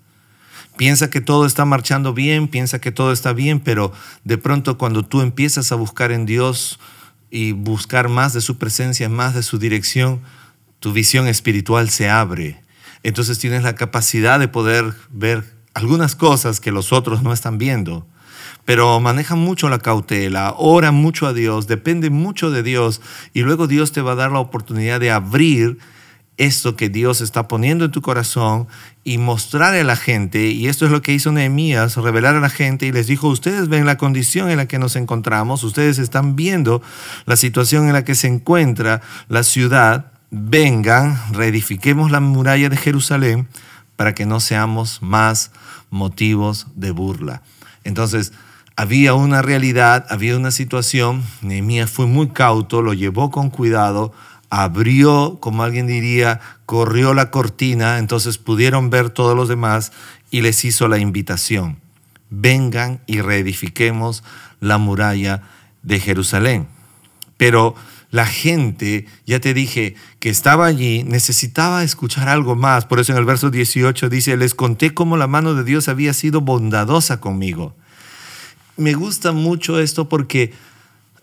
Piensa 0.75 1.12
que 1.12 1.22
todo 1.22 1.46
está 1.46 1.66
marchando 1.66 2.16
bien, 2.16 2.48
piensa 2.48 2.82
que 2.82 2.92
todo 2.92 3.12
está 3.12 3.32
bien, 3.32 3.60
pero 3.60 3.94
de 4.24 4.40
pronto 4.40 4.80
cuando 4.80 5.06
tú 5.06 5.22
empiezas 5.22 5.72
a 5.72 5.75
buscar 5.75 6.12
en 6.12 6.25
Dios 6.25 6.80
y 7.30 7.52
buscar 7.52 8.10
más 8.10 8.34
de 8.34 8.42
su 8.42 8.58
presencia, 8.58 9.08
más 9.08 9.36
de 9.36 9.44
su 9.44 9.60
dirección, 9.60 10.22
tu 10.80 10.94
visión 10.94 11.28
espiritual 11.28 11.92
se 11.92 12.10
abre. 12.10 12.60
Entonces 13.04 13.38
tienes 13.38 13.62
la 13.62 13.75
capacidad 13.75 14.40
de 14.40 14.48
poder 14.48 14.96
ver 15.12 15.44
algunas 15.75 16.16
cosas 16.16 16.60
que 16.60 16.72
los 16.72 16.92
otros 16.92 17.22
no 17.22 17.32
están 17.32 17.60
viendo 17.60 18.08
pero 18.65 19.00
maneja 19.00 19.36
mucho 19.36 19.69
la 19.69 19.79
cautela, 19.79 20.55
ora 20.57 20.91
mucho 20.91 21.27
a 21.27 21.34
Dios, 21.34 21.67
depende 21.67 22.10
mucho 22.10 22.51
de 22.51 22.63
Dios 22.63 23.01
y 23.34 23.41
luego 23.41 23.67
Dios 23.67 23.91
te 23.91 24.01
va 24.01 24.13
a 24.13 24.15
dar 24.15 24.31
la 24.31 24.39
oportunidad 24.39 25.00
de 25.00 25.12
abrir 25.12 25.77
esto 26.38 26.75
que 26.75 26.89
Dios 26.89 27.22
está 27.22 27.48
poniendo 27.48 27.86
en 27.86 27.91
tu 27.91 28.01
corazón 28.01 28.67
y 29.03 29.17
mostrar 29.17 29.74
a 29.74 29.84
la 29.84 29.95
gente, 29.95 30.48
y 30.48 30.67
esto 30.67 30.86
es 30.86 30.91
lo 30.91 31.01
que 31.01 31.13
hizo 31.13 31.31
Nehemías, 31.31 31.95
revelar 31.95 32.36
a 32.36 32.41
la 32.41 32.50
gente 32.50 32.88
y 32.88 32.91
les 32.91 33.07
dijo, 33.07 33.29
ustedes 33.29 33.69
ven 33.69 33.86
la 33.86 33.98
condición 33.98 34.50
en 34.50 34.57
la 34.57 34.67
que 34.67 34.79
nos 34.79 34.95
encontramos, 34.95 35.63
ustedes 35.63 35.98
están 36.00 36.36
viendo 36.36 36.81
la 37.25 37.38
situación 37.38 37.88
en 37.88 37.93
la 37.93 38.03
que 38.03 38.15
se 38.15 38.27
encuentra 38.27 39.01
la 39.29 39.43
ciudad, 39.43 40.12
vengan, 40.31 41.17
reedifiquemos 41.31 42.12
la 42.12 42.19
muralla 42.19 42.67
de 42.67 42.77
Jerusalén 42.77 43.48
para 43.95 44.13
que 44.13 44.25
no 44.25 44.39
seamos 44.39 45.01
más 45.01 45.51
motivos 45.89 46.67
de 46.75 46.91
burla. 46.91 47.43
Entonces, 47.86 48.34
había 48.75 49.13
una 49.13 49.41
realidad, 49.41 50.05
había 50.10 50.36
una 50.36 50.51
situación, 50.51 51.24
Nehemías 51.41 51.89
fue 51.89 52.08
muy 52.08 52.29
cauto, 52.29 52.82
lo 52.82 52.94
llevó 52.94 53.32
con 53.32 53.50
cuidado, 53.50 54.12
abrió, 54.50 55.38
como 55.39 55.63
alguien 55.63 55.88
diría, 55.88 56.41
corrió 56.65 57.13
la 57.13 57.32
cortina, 57.32 58.00
entonces 58.00 58.38
pudieron 58.38 58.89
ver 58.89 59.10
todos 59.10 59.36
los 59.36 59.48
demás 59.48 59.91
y 60.29 60.41
les 60.41 60.65
hizo 60.65 60.88
la 60.88 60.98
invitación. 60.98 61.79
Vengan 62.29 63.01
y 63.05 63.22
reedifiquemos 63.22 64.24
la 64.60 64.77
muralla 64.77 65.44
de 65.84 66.00
Jerusalén. 66.00 66.67
Pero 67.38 67.75
la 68.12 68.25
gente, 68.25 69.05
ya 69.25 69.39
te 69.39 69.53
dije, 69.53 69.96
que 70.20 70.29
estaba 70.29 70.65
allí, 70.65 71.03
necesitaba 71.03 71.84
escuchar 71.84 72.27
algo 72.27 72.55
más. 72.55 72.86
Por 72.86 73.00
eso 73.00 73.13
en 73.13 73.20
el 73.20 73.25
verso 73.25 73.51
18 73.51 74.10
dice, 74.10 74.36
les 74.38 74.53
conté 74.53 74.94
cómo 74.94 75.15
la 75.15 75.27
mano 75.27 75.53
de 75.53 75.63
Dios 75.63 75.88
había 75.88 76.13
sido 76.13 76.41
bondadosa 76.41 77.20
conmigo. 77.22 77.75
Me 78.77 78.94
gusta 78.94 79.32
mucho 79.32 79.79
esto 79.79 80.10
porque 80.10 80.53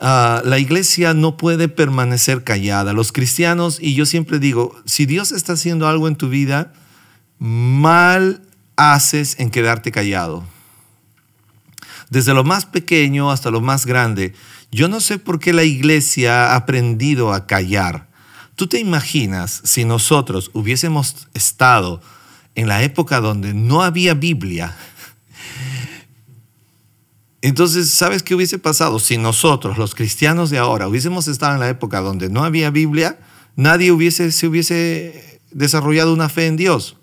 Ah, 0.04 0.42
la 0.44 0.59
iglesia 0.59 1.14
no 1.14 1.37
puede 1.37 1.68
permanecer 1.68 2.42
callada. 2.42 2.92
Los 2.92 3.12
cristianos, 3.12 3.78
y 3.80 3.94
yo 3.94 4.04
siempre 4.04 4.40
digo, 4.40 4.75
si 4.85 5.06
Dios 5.06 5.30
está 5.30 5.52
haciendo 5.52 5.87
algo 5.87 6.09
en 6.09 6.16
tu 6.16 6.28
vida, 6.28 6.73
mal 7.38 8.42
haces 8.75 9.38
en 9.38 9.52
quedarte 9.52 9.92
callado. 9.92 10.44
Desde 12.11 12.35
lo 12.35 12.42
más 12.42 12.66
pequeño 12.66 13.30
hasta 13.30 13.52
lo 13.52 13.61
más 13.61 13.87
grande. 13.87 14.35
Yo 14.73 14.88
no 14.88 14.99
sé 14.99 15.18
por 15.18 15.38
qué 15.38 15.52
la 15.52 15.62
iglesia 15.62 16.50
ha 16.50 16.56
aprendido 16.56 17.32
a 17.32 17.47
callar. 17.47 18.09
¿Tú 18.56 18.66
te 18.66 18.80
imaginas 18.80 19.61
si 19.62 19.85
nosotros 19.85 20.50
hubiésemos 20.52 21.28
estado 21.32 22.02
en 22.56 22.66
la 22.66 22.82
época 22.82 23.21
donde 23.21 23.54
no 23.54 23.85
había 23.85 24.14
Biblia? 24.14 24.76
Entonces, 27.42 27.90
¿sabes 27.90 28.22
qué 28.22 28.37
hubiese 28.37 28.58
pasado 28.58 29.00
si 29.00 29.18
nosotros, 29.18 29.76
los 29.76 29.96
cristianos 29.96 30.49
de 30.50 30.58
ahora, 30.58 30.87
hubiésemos 30.87 31.26
estado 31.26 31.54
en 31.54 31.61
la 31.61 31.68
época 31.68 32.00
donde 32.00 32.30
no 32.30 32.44
había 32.44 32.70
Biblia? 32.70 33.18
Nadie 33.56 33.90
hubiese, 33.90 34.30
se 34.30 34.46
hubiese 34.46 35.40
desarrollado 35.50 36.14
una 36.14 36.28
fe 36.28 36.46
en 36.46 36.56
Dios. 36.56 36.96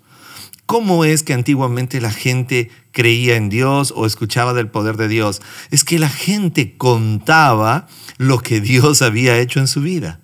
¿Cómo 0.64 1.04
es 1.04 1.22
que 1.22 1.34
antiguamente 1.34 2.00
la 2.00 2.10
gente 2.10 2.70
creía 2.90 3.36
en 3.36 3.50
Dios 3.50 3.92
o 3.94 4.06
escuchaba 4.06 4.54
del 4.54 4.68
poder 4.68 4.96
de 4.96 5.08
Dios? 5.08 5.42
Es 5.70 5.84
que 5.84 5.98
la 5.98 6.08
gente 6.08 6.76
contaba 6.78 7.86
lo 8.16 8.38
que 8.38 8.60
Dios 8.62 9.02
había 9.02 9.38
hecho 9.38 9.60
en 9.60 9.68
su 9.68 9.82
vida. 9.82 10.20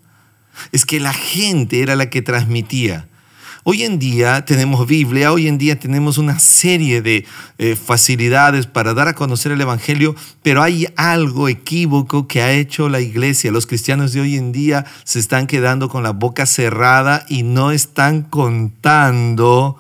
Es 0.73 0.87
que 0.87 0.99
la 0.99 1.13
gente 1.13 1.83
era 1.83 1.95
la 1.95 2.09
que 2.09 2.23
transmitía. 2.23 3.09
Hoy 3.69 3.83
en 3.83 3.99
día 3.99 4.45
tenemos 4.45 4.87
Biblia, 4.87 5.33
hoy 5.33 5.49
en 5.49 5.59
día 5.59 5.77
tenemos 5.77 6.19
una 6.19 6.39
serie 6.39 7.03
de 7.03 7.27
eh, 7.59 7.75
facilidades 7.75 8.69
para 8.69 8.95
dar 8.95 9.09
a 9.09 9.15
conocer 9.17 9.51
el 9.51 9.61
Evangelio, 9.61 10.15
pero 10.45 10.63
hay 10.63 10.87
algo 10.95 11.49
equívoco 11.49 12.29
que 12.29 12.43
ha 12.43 12.53
hecho 12.53 12.89
la 12.89 13.01
iglesia. 13.01 13.51
Los 13.51 13.67
cristianos 13.67 14.13
de 14.13 14.21
hoy 14.21 14.37
en 14.37 14.53
día 14.53 14.87
se 15.03 15.19
están 15.19 15.49
quedando 15.49 15.89
con 15.89 16.05
la 16.05 16.13
boca 16.13 16.47
cerrada 16.47 17.27
y 17.29 17.43
no 17.43 17.73
están 17.73 18.23
contando 18.23 19.77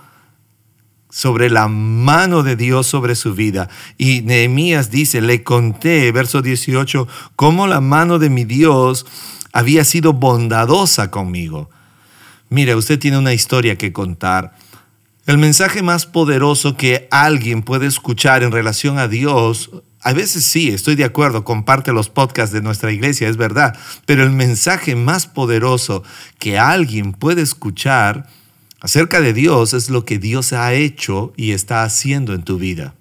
sobre 1.09 1.49
la 1.49 1.69
mano 1.69 2.43
de 2.43 2.57
Dios 2.57 2.89
sobre 2.89 3.15
su 3.15 3.37
vida. 3.37 3.69
Y 3.99 4.23
Nehemías 4.23 4.91
dice, 4.91 5.21
le 5.21 5.45
conté, 5.45 6.11
verso 6.11 6.43
18, 6.43 7.07
cómo 7.37 7.69
la 7.69 7.81
mano 7.81 8.19
de 8.19 8.31
mi 8.31 8.45
Dios 8.45 9.07
había 9.53 9.85
sido 9.85 10.13
bondadosa 10.13 11.13
conmigo. 11.13 11.71
Mire, 12.49 12.75
usted 12.75 12.99
tiene 12.99 13.19
una 13.19 13.33
historia 13.33 13.77
que 13.77 13.93
contar. 13.93 14.55
El 15.27 15.39
mensaje 15.39 15.83
más 15.83 16.07
poderoso 16.07 16.77
que 16.77 17.09
alguien 17.11 17.63
puede 17.63 17.87
escuchar 17.87 18.45
en 18.45 18.53
relación 18.53 18.99
a 18.99 19.09
Dios, 19.09 19.71
a 20.01 20.13
veces 20.13 20.45
sí, 20.45 20.69
estoy 20.69 20.95
de 20.95 21.05
acuerdo, 21.05 21.43
comparte 21.43 21.93
los 21.93 22.09
podcasts 22.09 22.55
de 22.55 22.63
nuestra 22.63 22.93
iglesia, 22.93 23.29
es 23.29 23.37
verdad, 23.37 23.77
pero 24.05 24.23
el 24.23 24.31
mensaje 24.31 24.95
más 24.95 25.27
poderoso 25.27 26.05
que 26.39 26.59
alguien 26.59 27.13
puede 27.13 27.43
escuchar 27.43 28.29
acerca 28.81 29.21
de 29.21 29.33
Dios 29.33 29.75
es 29.75 29.91
lo 29.91 30.05
que 30.05 30.19
Dios 30.19 30.53
ha 30.53 30.75
hecho 30.75 31.33
y 31.37 31.51
está 31.51 31.83
haciendo 31.83 32.35
en 32.35 32.45
tu 32.45 32.59
vida. 32.59 32.95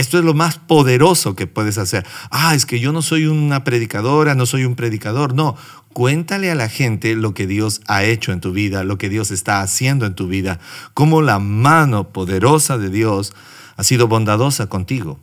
Esto 0.00 0.18
es 0.18 0.24
lo 0.24 0.32
más 0.32 0.56
poderoso 0.56 1.36
que 1.36 1.46
puedes 1.46 1.76
hacer. 1.76 2.06
Ah, 2.30 2.54
es 2.54 2.64
que 2.64 2.80
yo 2.80 2.90
no 2.90 3.02
soy 3.02 3.26
una 3.26 3.64
predicadora, 3.64 4.34
no 4.34 4.46
soy 4.46 4.64
un 4.64 4.74
predicador. 4.74 5.34
No, 5.34 5.56
cuéntale 5.92 6.50
a 6.50 6.54
la 6.54 6.70
gente 6.70 7.14
lo 7.16 7.34
que 7.34 7.46
Dios 7.46 7.82
ha 7.86 8.02
hecho 8.04 8.32
en 8.32 8.40
tu 8.40 8.52
vida, 8.52 8.82
lo 8.82 8.96
que 8.96 9.10
Dios 9.10 9.30
está 9.30 9.60
haciendo 9.60 10.06
en 10.06 10.14
tu 10.14 10.26
vida, 10.26 10.58
cómo 10.94 11.20
la 11.20 11.38
mano 11.38 12.14
poderosa 12.14 12.78
de 12.78 12.88
Dios 12.88 13.34
ha 13.76 13.84
sido 13.84 14.08
bondadosa 14.08 14.68
contigo. 14.68 15.20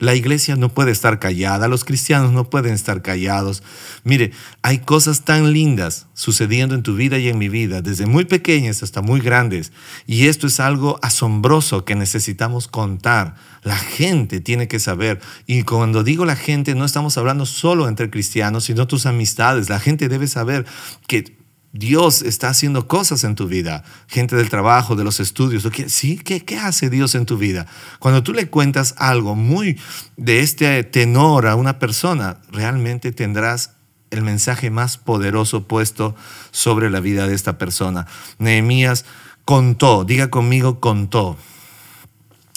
La 0.00 0.14
iglesia 0.14 0.56
no 0.56 0.70
puede 0.70 0.92
estar 0.92 1.18
callada, 1.18 1.68
los 1.68 1.84
cristianos 1.84 2.32
no 2.32 2.48
pueden 2.48 2.72
estar 2.72 3.02
callados. 3.02 3.62
Mire, 4.02 4.32
hay 4.62 4.78
cosas 4.78 5.26
tan 5.26 5.52
lindas 5.52 6.06
sucediendo 6.14 6.74
en 6.74 6.82
tu 6.82 6.96
vida 6.96 7.18
y 7.18 7.28
en 7.28 7.36
mi 7.36 7.50
vida, 7.50 7.82
desde 7.82 8.06
muy 8.06 8.24
pequeñas 8.24 8.82
hasta 8.82 9.02
muy 9.02 9.20
grandes. 9.20 9.72
Y 10.06 10.28
esto 10.28 10.46
es 10.46 10.58
algo 10.58 10.98
asombroso 11.02 11.84
que 11.84 11.96
necesitamos 11.96 12.66
contar. 12.66 13.36
La 13.62 13.76
gente 13.76 14.40
tiene 14.40 14.68
que 14.68 14.80
saber. 14.80 15.20
Y 15.46 15.64
cuando 15.64 16.02
digo 16.02 16.24
la 16.24 16.36
gente, 16.36 16.74
no 16.74 16.86
estamos 16.86 17.18
hablando 17.18 17.44
solo 17.44 17.86
entre 17.86 18.08
cristianos, 18.08 18.64
sino 18.64 18.86
tus 18.86 19.04
amistades. 19.04 19.68
La 19.68 19.80
gente 19.80 20.08
debe 20.08 20.28
saber 20.28 20.64
que 21.06 21.39
Dios 21.72 22.22
está 22.22 22.48
haciendo 22.48 22.88
cosas 22.88 23.22
en 23.22 23.36
tu 23.36 23.46
vida, 23.46 23.84
gente 24.08 24.34
del 24.34 24.50
trabajo, 24.50 24.96
de 24.96 25.04
los 25.04 25.20
estudios. 25.20 25.68
¿Sí? 25.86 26.18
¿Qué, 26.18 26.44
¿Qué, 26.44 26.58
hace 26.58 26.90
Dios 26.90 27.14
en 27.14 27.26
tu 27.26 27.38
vida? 27.38 27.66
Cuando 28.00 28.22
tú 28.22 28.32
le 28.32 28.48
cuentas 28.48 28.94
algo 28.98 29.36
muy 29.36 29.78
de 30.16 30.40
este 30.40 30.82
tenor 30.82 31.46
a 31.46 31.54
una 31.54 31.78
persona, 31.78 32.38
realmente 32.50 33.12
tendrás 33.12 33.74
el 34.10 34.22
mensaje 34.22 34.70
más 34.70 34.98
poderoso 34.98 35.68
puesto 35.68 36.16
sobre 36.50 36.90
la 36.90 36.98
vida 36.98 37.28
de 37.28 37.34
esta 37.34 37.56
persona. 37.56 38.06
Nehemías 38.38 39.04
contó, 39.44 40.04
diga 40.04 40.28
conmigo, 40.28 40.80
contó. 40.80 41.38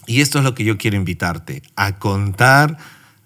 Y 0.07 0.21
esto 0.21 0.39
es 0.39 0.43
lo 0.43 0.55
que 0.55 0.63
yo 0.63 0.79
quiero 0.79 0.97
invitarte, 0.97 1.61
a 1.75 1.99
contar 1.99 2.77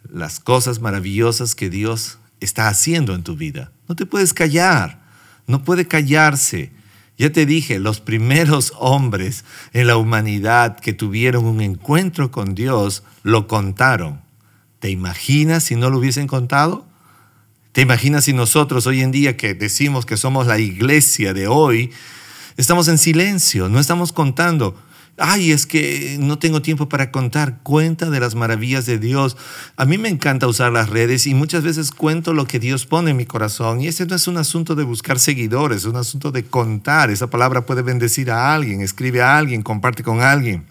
las 0.10 0.42
cosas 0.42 0.82
maravillosas 0.82 1.56
que 1.56 1.70
Dios 1.70 2.20
está 2.42 2.68
haciendo 2.68 3.16
en 3.16 3.24
tu 3.24 3.38
vida. 3.38 3.72
No 3.88 3.96
te 3.96 4.06
puedes 4.06 4.34
callar 4.34 5.07
no 5.48 5.64
puede 5.64 5.88
callarse. 5.88 6.72
Ya 7.18 7.32
te 7.32 7.46
dije, 7.48 7.80
los 7.80 8.00
primeros 8.00 8.74
hombres 8.78 9.44
en 9.74 9.88
la 9.88 9.98
humanidad 9.98 10.80
que 10.80 10.94
tuvieron 10.94 11.46
un 11.46 11.62
encuentro 11.62 12.30
con 12.30 12.54
Dios 12.54 13.04
lo 13.24 13.48
contaron. 13.48 14.22
¿Te 14.80 14.92
imaginas 14.92 15.64
si 15.64 15.76
no 15.76 15.90
lo 15.90 15.98
hubiesen 15.98 16.28
contado? 16.28 16.86
¿Te 17.72 17.82
imaginas 17.82 18.26
si 18.26 18.34
nosotros 18.34 18.86
hoy 18.86 19.02
en 19.02 19.12
día 19.12 19.38
que 19.38 19.56
decimos 19.56 20.06
que 20.06 20.18
somos 20.18 20.46
la 20.46 20.60
iglesia 20.60 21.34
de 21.34 21.48
hoy, 21.48 21.92
estamos 22.58 22.88
en 22.88 22.98
silencio, 22.98 23.70
no 23.70 23.80
estamos 23.80 24.14
contando? 24.14 24.76
Ay, 25.18 25.52
es 25.52 25.66
que 25.66 26.18
no 26.20 26.38
tengo 26.40 26.62
tiempo 26.62 26.88
para 26.90 27.12
contar, 27.12 27.60
cuenta 27.64 28.10
de 28.10 28.20
las 28.20 28.36
maravillas 28.36 28.86
de 28.86 29.00
Dios. 29.00 29.36
A 29.76 29.86
mí 29.86 29.98
me 29.98 30.10
encanta 30.10 30.48
usar 30.48 30.72
las 30.72 30.90
redes 30.90 31.28
y 31.28 31.34
muchas 31.34 31.64
veces 31.64 31.92
cuento 31.92 32.34
lo 32.34 32.48
que 32.48 32.60
Dios 32.60 32.86
pone 32.86 33.12
en 33.12 33.18
mi 33.18 33.26
corazón. 33.26 33.82
Y 33.82 33.88
ese 33.88 34.06
no 34.06 34.16
es 34.16 34.28
un 34.28 34.38
asunto 34.38 34.76
de 34.76 34.84
buscar 34.84 35.20
seguidores, 35.20 35.80
es 35.80 35.86
un 35.86 35.96
asunto 35.96 36.32
de 36.32 36.44
contar. 36.44 37.10
Esa 37.10 37.30
palabra 37.30 37.66
puede 37.66 37.82
bendecir 37.82 38.32
a 38.32 38.54
alguien, 38.54 38.82
escribe 38.82 39.22
a 39.22 39.38
alguien, 39.38 39.64
comparte 39.64 40.04
con 40.04 40.22
alguien. 40.22 40.66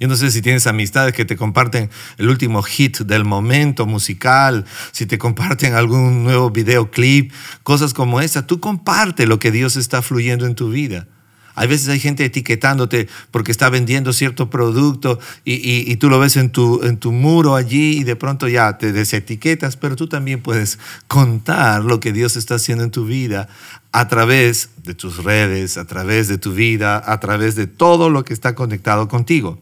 Yo 0.00 0.08
no 0.08 0.16
sé 0.16 0.30
si 0.30 0.40
tienes 0.40 0.66
amistades 0.66 1.12
que 1.12 1.26
te 1.26 1.36
comparten 1.36 1.90
el 2.16 2.28
último 2.30 2.62
hit 2.62 3.00
del 3.00 3.26
momento 3.26 3.84
musical, 3.84 4.64
si 4.92 5.04
te 5.04 5.18
comparten 5.18 5.74
algún 5.74 6.24
nuevo 6.24 6.50
videoclip, 6.50 7.32
cosas 7.62 7.92
como 7.92 8.20
esa. 8.22 8.46
Tú 8.46 8.60
comparte 8.60 9.26
lo 9.26 9.38
que 9.38 9.50
Dios 9.50 9.76
está 9.76 10.00
fluyendo 10.00 10.46
en 10.46 10.54
tu 10.54 10.70
vida. 10.70 11.06
Hay 11.60 11.68
veces 11.68 11.90
hay 11.90 12.00
gente 12.00 12.24
etiquetándote 12.24 13.06
porque 13.30 13.52
está 13.52 13.68
vendiendo 13.68 14.14
cierto 14.14 14.48
producto 14.48 15.18
y, 15.44 15.94
tú 15.96 16.08
lo 16.08 16.18
ves 16.18 16.38
en 16.38 16.48
tu, 16.48 16.82
en 16.84 16.96
tu 16.96 17.12
muro 17.12 17.54
allí 17.54 17.98
y 17.98 18.04
de 18.04 18.16
pronto 18.16 18.48
ya 18.48 18.78
te 18.78 18.92
desetiquetas, 18.92 19.76
pero 19.76 19.94
tú 19.94 20.08
también 20.08 20.40
puedes 20.40 20.78
contar 21.06 21.84
lo 21.84 22.00
que 22.00 22.14
Dios 22.14 22.36
está 22.36 22.54
haciendo 22.54 22.82
en 22.82 22.90
tu 22.90 23.04
vida 23.04 23.50
a 23.92 24.08
través 24.08 24.70
de 24.84 24.94
tus 24.94 25.22
redes, 25.22 25.76
a 25.76 25.84
través 25.84 26.28
de 26.28 26.38
tu 26.38 26.54
vida, 26.54 27.02
a 27.04 27.20
través 27.20 27.56
de 27.56 27.66
todo 27.66 28.08
lo 28.08 28.24
que 28.24 28.32
está 28.32 28.54
conectado 28.54 29.06
contigo. 29.06 29.60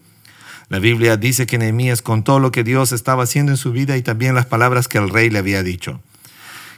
La 0.68 0.78
Biblia 0.78 1.16
dice 1.16 1.48
que 1.48 1.58
Nehemías 1.58 2.00
contó 2.00 2.38
lo 2.38 2.52
que 2.52 2.62
Dios 2.62 2.92
estaba 2.92 3.24
haciendo 3.24 3.50
en 3.50 3.58
su 3.58 3.72
vida 3.72 3.96
y 3.96 4.02
también 4.02 4.36
las 4.36 4.46
palabras 4.46 4.86
que 4.86 4.98
el 4.98 5.10
rey 5.10 5.30
le 5.30 5.40
había 5.40 5.64
dicho. 5.64 6.00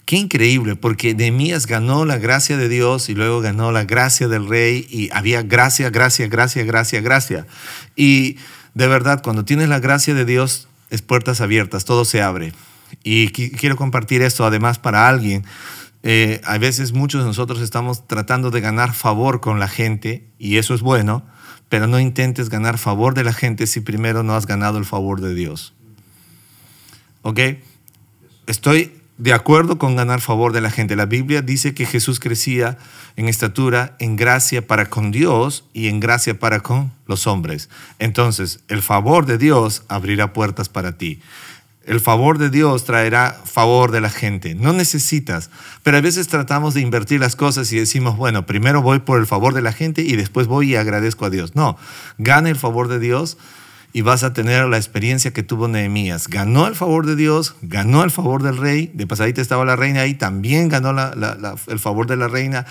Qué 0.04 0.16
increíble, 0.16 0.74
porque 0.76 1.14
Nehemías 1.14 1.66
ganó 1.66 2.04
la 2.04 2.18
gracia 2.18 2.56
de 2.56 2.68
Dios 2.68 3.08
y 3.08 3.14
luego 3.14 3.40
ganó 3.40 3.70
la 3.70 3.84
gracia 3.84 4.26
del 4.26 4.48
rey 4.48 4.86
y 4.90 5.08
había 5.12 5.42
gracia, 5.42 5.90
gracia, 5.90 6.26
gracia, 6.26 6.64
gracia, 6.64 7.00
gracia. 7.00 7.46
Y 7.94 8.36
de 8.74 8.88
verdad, 8.88 9.22
cuando 9.22 9.44
tienes 9.44 9.68
la 9.68 9.78
gracia 9.78 10.14
de 10.14 10.24
Dios, 10.24 10.68
es 10.90 11.02
puertas 11.02 11.40
abiertas, 11.40 11.84
todo 11.84 12.04
se 12.04 12.22
abre. 12.22 12.52
Y 13.04 13.28
quiero 13.28 13.76
compartir 13.76 14.22
esto 14.22 14.44
además 14.44 14.78
para 14.78 15.08
alguien. 15.08 15.44
Eh, 16.02 16.40
a 16.44 16.58
veces 16.58 16.92
muchos 16.92 17.22
de 17.22 17.28
nosotros 17.28 17.60
estamos 17.60 18.06
tratando 18.06 18.50
de 18.50 18.60
ganar 18.60 18.94
favor 18.94 19.40
con 19.40 19.60
la 19.60 19.68
gente 19.68 20.26
y 20.38 20.56
eso 20.56 20.74
es 20.74 20.80
bueno, 20.80 21.24
pero 21.68 21.86
no 21.86 22.00
intentes 22.00 22.48
ganar 22.48 22.78
favor 22.78 23.14
de 23.14 23.22
la 23.22 23.32
gente 23.32 23.66
si 23.66 23.80
primero 23.80 24.22
no 24.22 24.34
has 24.34 24.46
ganado 24.46 24.78
el 24.78 24.84
favor 24.84 25.20
de 25.20 25.34
Dios. 25.34 25.74
¿Ok? 27.22 27.38
Estoy 28.46 28.99
de 29.20 29.34
acuerdo 29.34 29.76
con 29.76 29.96
ganar 29.96 30.22
favor 30.22 30.54
de 30.54 30.62
la 30.62 30.70
gente. 30.70 30.96
La 30.96 31.04
Biblia 31.04 31.42
dice 31.42 31.74
que 31.74 31.84
Jesús 31.84 32.20
crecía 32.20 32.78
en 33.16 33.28
estatura, 33.28 33.94
en 33.98 34.16
gracia 34.16 34.66
para 34.66 34.86
con 34.86 35.10
Dios 35.10 35.64
y 35.74 35.88
en 35.88 36.00
gracia 36.00 36.38
para 36.38 36.60
con 36.60 36.90
los 37.06 37.26
hombres. 37.26 37.68
Entonces, 37.98 38.60
el 38.68 38.80
favor 38.80 39.26
de 39.26 39.36
Dios 39.36 39.84
abrirá 39.88 40.32
puertas 40.32 40.70
para 40.70 40.96
ti. 40.96 41.20
El 41.84 42.00
favor 42.00 42.38
de 42.38 42.48
Dios 42.48 42.84
traerá 42.84 43.38
favor 43.44 43.90
de 43.90 44.00
la 44.00 44.08
gente. 44.08 44.54
No 44.54 44.72
necesitas, 44.72 45.50
pero 45.82 45.98
a 45.98 46.00
veces 46.00 46.28
tratamos 46.28 46.72
de 46.72 46.80
invertir 46.80 47.20
las 47.20 47.36
cosas 47.36 47.70
y 47.72 47.78
decimos, 47.78 48.16
bueno, 48.16 48.46
primero 48.46 48.80
voy 48.80 49.00
por 49.00 49.20
el 49.20 49.26
favor 49.26 49.52
de 49.52 49.60
la 49.60 49.72
gente 49.72 50.00
y 50.00 50.16
después 50.16 50.46
voy 50.46 50.72
y 50.72 50.76
agradezco 50.76 51.26
a 51.26 51.30
Dios. 51.30 51.54
No, 51.54 51.76
gana 52.16 52.48
el 52.48 52.56
favor 52.56 52.88
de 52.88 52.98
Dios 52.98 53.36
y 53.92 54.02
vas 54.02 54.22
a 54.22 54.32
tener 54.32 54.66
la 54.66 54.76
experiencia 54.76 55.32
que 55.32 55.42
tuvo 55.42 55.68
Nehemías. 55.68 56.28
Ganó 56.28 56.66
el 56.66 56.76
favor 56.76 57.06
de 57.06 57.16
Dios, 57.16 57.56
ganó 57.62 58.04
el 58.04 58.10
favor 58.10 58.42
del 58.42 58.56
rey, 58.56 58.90
de 58.94 59.06
pasadita 59.06 59.40
estaba 59.40 59.64
la 59.64 59.76
reina 59.76 60.02
ahí, 60.02 60.14
también 60.14 60.68
ganó 60.68 60.90
el 60.90 61.78
favor 61.78 62.06
de 62.06 62.16
la 62.16 62.28
reina, 62.28 62.66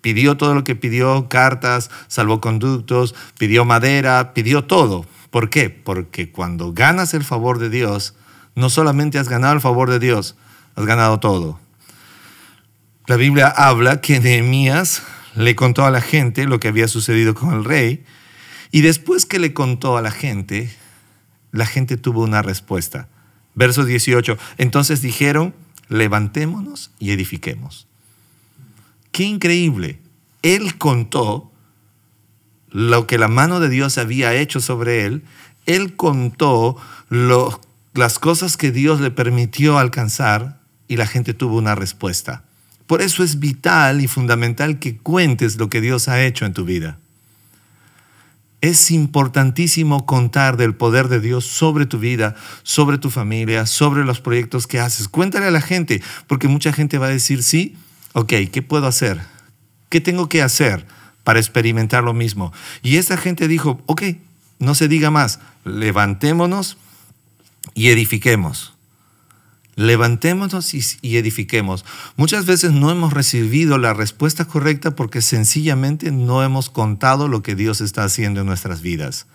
pidió 0.00 0.36
todo 0.36 0.54
lo 0.54 0.64
que 0.64 0.76
pidió, 0.76 1.28
cartas, 1.28 1.90
salvoconductos, 2.08 3.14
pidió 3.38 3.64
madera, 3.64 4.34
pidió 4.34 4.64
todo. 4.64 5.06
¿Por 5.30 5.50
qué? 5.50 5.70
Porque 5.70 6.30
cuando 6.30 6.72
ganas 6.72 7.14
el 7.14 7.24
favor 7.24 7.58
de 7.58 7.70
Dios, 7.70 8.14
no 8.54 8.70
solamente 8.70 9.18
has 9.18 9.28
ganado 9.28 9.54
el 9.54 9.60
favor 9.60 9.90
de 9.90 9.98
Dios, 9.98 10.36
has 10.74 10.84
ganado 10.84 11.18
todo. 11.20 11.58
La 13.06 13.16
Biblia 13.16 13.48
habla 13.48 14.02
que 14.02 14.20
Nehemías 14.20 15.02
le 15.34 15.54
contó 15.54 15.86
a 15.86 15.90
la 15.90 16.02
gente 16.02 16.44
lo 16.46 16.60
que 16.60 16.68
había 16.68 16.88
sucedido 16.88 17.34
con 17.34 17.54
el 17.54 17.64
rey, 17.64 18.04
y 18.70 18.82
después 18.82 19.26
que 19.26 19.38
le 19.38 19.54
contó 19.54 19.96
a 19.96 20.02
la 20.02 20.10
gente, 20.10 20.70
la 21.52 21.66
gente 21.66 21.96
tuvo 21.96 22.22
una 22.22 22.42
respuesta. 22.42 23.08
Verso 23.54 23.84
18. 23.84 24.36
Entonces 24.58 25.02
dijeron, 25.02 25.54
levantémonos 25.88 26.90
y 26.98 27.10
edifiquemos. 27.10 27.86
Qué 29.10 29.24
increíble. 29.24 29.98
Él 30.42 30.78
contó 30.78 31.50
lo 32.70 33.06
que 33.06 33.18
la 33.18 33.28
mano 33.28 33.60
de 33.60 33.68
Dios 33.68 33.98
había 33.98 34.34
hecho 34.34 34.60
sobre 34.60 35.06
él. 35.06 35.24
Él 35.66 35.96
contó 35.96 36.76
las 37.94 38.18
cosas 38.18 38.56
que 38.56 38.70
Dios 38.70 39.00
le 39.00 39.10
permitió 39.10 39.78
alcanzar 39.78 40.60
y 40.86 40.96
la 40.96 41.06
gente 41.06 41.34
tuvo 41.34 41.56
una 41.58 41.74
respuesta. 41.74 42.44
Por 42.86 43.02
eso 43.02 43.22
es 43.22 43.38
vital 43.38 44.00
y 44.00 44.06
fundamental 44.08 44.78
que 44.78 44.96
cuentes 44.96 45.56
lo 45.56 45.68
que 45.68 45.80
Dios 45.80 46.08
ha 46.08 46.22
hecho 46.22 46.46
en 46.46 46.54
tu 46.54 46.64
vida. 46.64 46.98
Es 48.60 48.90
importantísimo 48.90 50.04
contar 50.06 50.56
del 50.56 50.74
poder 50.74 51.08
de 51.08 51.20
Dios 51.20 51.44
sobre 51.44 51.86
tu 51.86 51.98
vida, 51.98 52.34
sobre 52.62 52.98
tu 52.98 53.10
familia, 53.10 53.66
sobre 53.66 54.04
los 54.04 54.20
proyectos 54.20 54.66
que 54.66 54.80
haces. 54.80 55.08
Cuéntale 55.08 55.46
a 55.46 55.50
la 55.50 55.60
gente, 55.60 56.02
porque 56.26 56.48
mucha 56.48 56.72
gente 56.72 56.98
va 56.98 57.06
a 57.06 57.10
decir, 57.10 57.42
sí, 57.42 57.76
ok, 58.14 58.32
¿qué 58.52 58.62
puedo 58.62 58.86
hacer? 58.86 59.20
¿Qué 59.88 60.00
tengo 60.00 60.28
que 60.28 60.42
hacer 60.42 60.86
para 61.22 61.38
experimentar 61.38 62.02
lo 62.02 62.14
mismo? 62.14 62.52
Y 62.82 62.96
esa 62.96 63.16
gente 63.16 63.46
dijo, 63.46 63.80
ok, 63.86 64.02
no 64.58 64.74
se 64.74 64.88
diga 64.88 65.10
más, 65.10 65.38
levantémonos 65.64 66.78
y 67.74 67.88
edifiquemos 67.88 68.77
levantémonos 69.78 70.74
y, 70.74 71.16
edifiquemos. 71.16 71.84
Muchas 72.16 72.46
veces 72.46 72.72
no 72.72 72.90
hemos 72.90 73.12
recibido 73.12 73.78
la 73.78 73.94
respuesta 73.94 74.44
correcta 74.44 74.96
porque 74.96 75.22
sencillamente 75.22 76.10
no 76.10 76.42
hemos 76.42 76.68
contado 76.68 77.28
lo 77.28 77.44
que 77.44 77.54
Dios 77.54 77.80
está 77.80 78.02
haciendo 78.02 78.40
en 78.40 78.46
nuestras 78.46 78.82
vidas. 78.82 79.26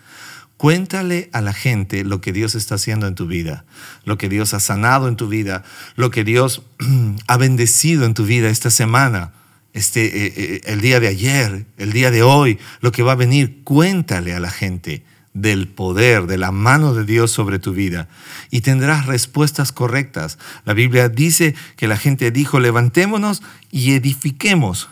Cuéntale 0.58 1.30
a 1.32 1.40
la 1.40 1.54
gente 1.54 2.04
lo 2.04 2.20
que 2.20 2.32
Dios 2.32 2.54
está 2.54 2.74
haciendo 2.74 3.06
en 3.06 3.14
tu 3.14 3.26
vida, 3.26 3.64
lo 4.04 4.18
que 4.18 4.28
Dios 4.28 4.52
ha 4.52 4.60
sanado 4.60 5.08
en 5.08 5.16
tu 5.16 5.28
vida, 5.28 5.64
lo 5.96 6.10
que 6.10 6.24
Dios 6.24 6.62
ha 7.26 7.36
bendecido 7.38 8.04
en 8.04 8.12
tu 8.12 8.26
vida 8.26 8.50
esta 8.50 8.70
semana, 8.70 9.32
este, 9.72 10.04
eh, 10.04 10.34
eh, 10.36 10.60
el 10.64 10.82
día 10.82 11.00
de 11.00 11.08
ayer, 11.08 11.64
el 11.78 11.92
día 11.92 12.10
de 12.10 12.22
hoy, 12.22 12.58
lo 12.82 12.92
que 12.92 13.02
va 13.02 13.12
a 13.12 13.16
venir. 13.16 13.62
Cuéntale 13.64 14.34
a 14.34 14.40
la 14.40 14.50
gente 14.50 15.04
del 15.34 15.68
poder, 15.68 16.26
de 16.26 16.38
la 16.38 16.52
mano 16.52 16.94
de 16.94 17.04
Dios 17.04 17.32
sobre 17.32 17.58
tu 17.58 17.72
vida 17.72 18.08
y 18.50 18.60
tendrás 18.62 19.06
respuestas 19.06 19.72
correctas. 19.72 20.38
La 20.64 20.72
Biblia 20.72 21.08
dice 21.08 21.54
que 21.76 21.88
la 21.88 21.96
gente 21.96 22.30
dijo, 22.30 22.60
levantémonos 22.60 23.42
y 23.70 23.92
edifiquemos 23.92 24.88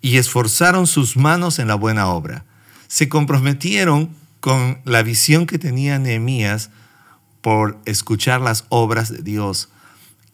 y 0.00 0.18
esforzaron 0.18 0.86
sus 0.86 1.16
manos 1.16 1.60
en 1.60 1.68
la 1.68 1.76
buena 1.76 2.08
obra. 2.08 2.44
Se 2.88 3.08
comprometieron 3.08 4.10
con 4.40 4.80
la 4.84 5.02
visión 5.02 5.46
que 5.46 5.58
tenía 5.58 6.00
Nehemías 6.00 6.70
por 7.40 7.78
escuchar 7.84 8.40
las 8.40 8.66
obras 8.68 9.10
de 9.10 9.22
Dios 9.22 9.68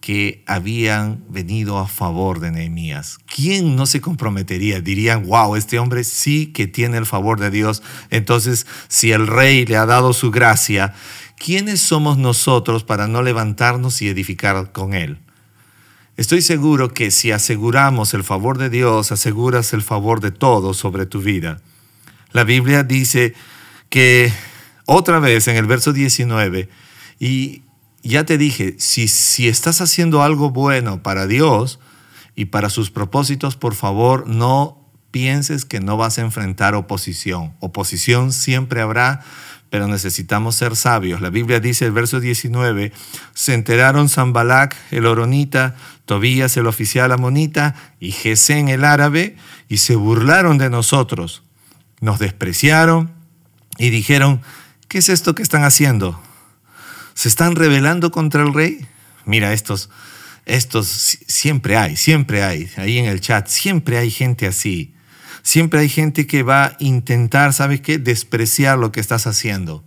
que 0.00 0.42
habían 0.46 1.24
venido 1.28 1.78
a 1.78 1.88
favor 1.88 2.40
de 2.40 2.50
Nehemías. 2.50 3.18
¿Quién 3.26 3.76
no 3.76 3.86
se 3.86 4.00
comprometería? 4.00 4.80
Dirían, 4.80 5.26
wow, 5.26 5.56
este 5.56 5.78
hombre 5.78 6.04
sí 6.04 6.46
que 6.46 6.66
tiene 6.66 6.96
el 6.98 7.06
favor 7.06 7.40
de 7.40 7.50
Dios. 7.50 7.82
Entonces, 8.10 8.66
si 8.88 9.12
el 9.12 9.26
rey 9.26 9.66
le 9.66 9.76
ha 9.76 9.86
dado 9.86 10.12
su 10.12 10.30
gracia, 10.30 10.94
¿quiénes 11.36 11.80
somos 11.80 12.16
nosotros 12.16 12.84
para 12.84 13.08
no 13.08 13.22
levantarnos 13.22 14.00
y 14.00 14.08
edificar 14.08 14.72
con 14.72 14.94
él? 14.94 15.18
Estoy 16.16 16.42
seguro 16.42 16.94
que 16.94 17.10
si 17.10 17.30
aseguramos 17.30 18.14
el 18.14 18.24
favor 18.24 18.58
de 18.58 18.70
Dios, 18.70 19.12
aseguras 19.12 19.72
el 19.72 19.82
favor 19.82 20.20
de 20.20 20.30
todos 20.30 20.76
sobre 20.76 21.06
tu 21.06 21.20
vida. 21.20 21.60
La 22.32 22.44
Biblia 22.44 22.82
dice 22.82 23.34
que 23.88 24.32
otra 24.84 25.20
vez 25.20 25.48
en 25.48 25.56
el 25.56 25.66
verso 25.66 25.92
19, 25.92 26.68
y 27.20 27.62
ya 28.02 28.24
te 28.24 28.38
dije, 28.38 28.76
si, 28.78 29.08
si 29.08 29.48
estás 29.48 29.80
haciendo 29.80 30.22
algo 30.22 30.50
bueno 30.50 31.02
para 31.02 31.26
Dios 31.26 31.80
y 32.34 32.46
para 32.46 32.70
sus 32.70 32.90
propósitos, 32.90 33.56
por 33.56 33.74
favor, 33.74 34.28
no 34.28 34.78
pienses 35.10 35.64
que 35.64 35.80
no 35.80 35.96
vas 35.96 36.18
a 36.18 36.22
enfrentar 36.22 36.74
oposición. 36.74 37.54
Oposición 37.60 38.32
siempre 38.32 38.80
habrá, 38.80 39.22
pero 39.70 39.88
necesitamos 39.88 40.54
ser 40.54 40.76
sabios. 40.76 41.20
La 41.20 41.30
Biblia 41.30 41.60
dice, 41.60 41.86
el 41.86 41.92
verso 41.92 42.20
19, 42.20 42.92
se 43.34 43.54
enteraron 43.54 44.08
Zambalac, 44.08 44.76
el 44.90 45.06
oronita, 45.06 45.76
Tobías, 46.04 46.56
el 46.56 46.66
oficial 46.66 47.12
amonita, 47.12 47.74
y 48.00 48.12
Gesén, 48.12 48.68
el 48.68 48.84
árabe, 48.84 49.36
y 49.68 49.78
se 49.78 49.96
burlaron 49.96 50.56
de 50.56 50.70
nosotros. 50.70 51.42
Nos 52.00 52.18
despreciaron 52.18 53.12
y 53.76 53.90
dijeron, 53.90 54.40
¿qué 54.88 54.98
es 54.98 55.08
esto 55.08 55.34
que 55.34 55.42
están 55.42 55.64
haciendo? 55.64 56.20
Se 57.18 57.26
están 57.26 57.56
rebelando 57.56 58.12
contra 58.12 58.44
el 58.44 58.54
rey. 58.54 58.86
Mira, 59.24 59.52
estos, 59.52 59.90
estos 60.46 60.86
siempre 61.26 61.76
hay, 61.76 61.96
siempre 61.96 62.44
hay, 62.44 62.70
ahí 62.76 62.96
en 62.96 63.06
el 63.06 63.20
chat, 63.20 63.48
siempre 63.48 63.98
hay 63.98 64.12
gente 64.12 64.46
así. 64.46 64.94
Siempre 65.42 65.80
hay 65.80 65.88
gente 65.88 66.28
que 66.28 66.44
va 66.44 66.64
a 66.66 66.76
intentar, 66.78 67.52
¿sabes 67.54 67.80
qué? 67.80 67.98
Despreciar 67.98 68.78
lo 68.78 68.92
que 68.92 69.00
estás 69.00 69.26
haciendo. 69.26 69.82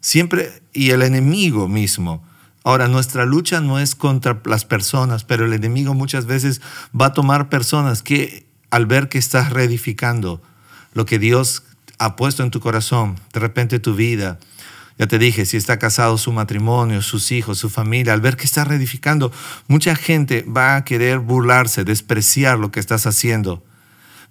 Siempre, 0.00 0.60
y 0.72 0.90
el 0.90 1.02
enemigo 1.02 1.68
mismo. 1.68 2.26
Ahora, 2.64 2.88
nuestra 2.88 3.26
lucha 3.26 3.60
no 3.60 3.78
es 3.78 3.94
contra 3.94 4.42
las 4.44 4.64
personas, 4.64 5.22
pero 5.22 5.44
el 5.44 5.52
enemigo 5.52 5.94
muchas 5.94 6.26
veces 6.26 6.60
va 7.00 7.06
a 7.06 7.12
tomar 7.12 7.48
personas 7.48 8.02
que 8.02 8.44
al 8.70 8.86
ver 8.86 9.08
que 9.08 9.18
estás 9.18 9.52
reedificando 9.52 10.42
lo 10.94 11.06
que 11.06 11.20
Dios 11.20 11.62
ha 11.98 12.16
puesto 12.16 12.42
en 12.42 12.50
tu 12.50 12.58
corazón, 12.58 13.20
de 13.32 13.38
repente 13.38 13.78
tu 13.78 13.94
vida, 13.94 14.40
ya 14.98 15.06
te 15.06 15.18
dije, 15.18 15.44
si 15.44 15.56
está 15.56 15.78
casado 15.78 16.16
su 16.16 16.32
matrimonio, 16.32 17.02
sus 17.02 17.30
hijos, 17.30 17.58
su 17.58 17.68
familia, 17.68 18.14
al 18.14 18.22
ver 18.22 18.36
que 18.36 18.44
está 18.44 18.64
reedificando, 18.64 19.30
mucha 19.68 19.94
gente 19.94 20.42
va 20.44 20.76
a 20.76 20.84
querer 20.84 21.18
burlarse, 21.18 21.84
despreciar 21.84 22.58
lo 22.58 22.70
que 22.70 22.80
estás 22.80 23.06
haciendo. 23.06 23.62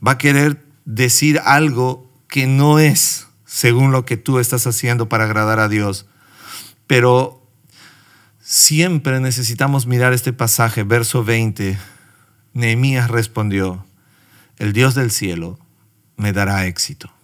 Va 0.06 0.14
a 0.14 0.18
querer 0.18 0.66
decir 0.86 1.40
algo 1.44 2.12
que 2.28 2.48
no 2.48 2.80
es 2.80 3.28
según 3.46 3.92
lo 3.92 4.06
que 4.06 4.18
tú 4.18 4.40
estás 4.40 4.66
haciendo 4.66 5.08
para 5.08 5.26
agradar 5.26 5.60
a 5.60 5.70
Dios. 5.70 6.08
Pero 6.88 7.48
siempre 8.42 9.20
necesitamos 9.20 9.86
mirar 9.86 10.14
este 10.14 10.34
pasaje, 10.34 10.84
verso 10.84 11.24
20. 11.24 11.78
Nehemías 12.54 13.10
respondió, 13.10 13.86
el 14.58 14.74
Dios 14.74 14.96
del 14.96 15.12
cielo 15.12 15.60
me 16.18 16.34
dará 16.34 16.66
éxito. 16.66 17.15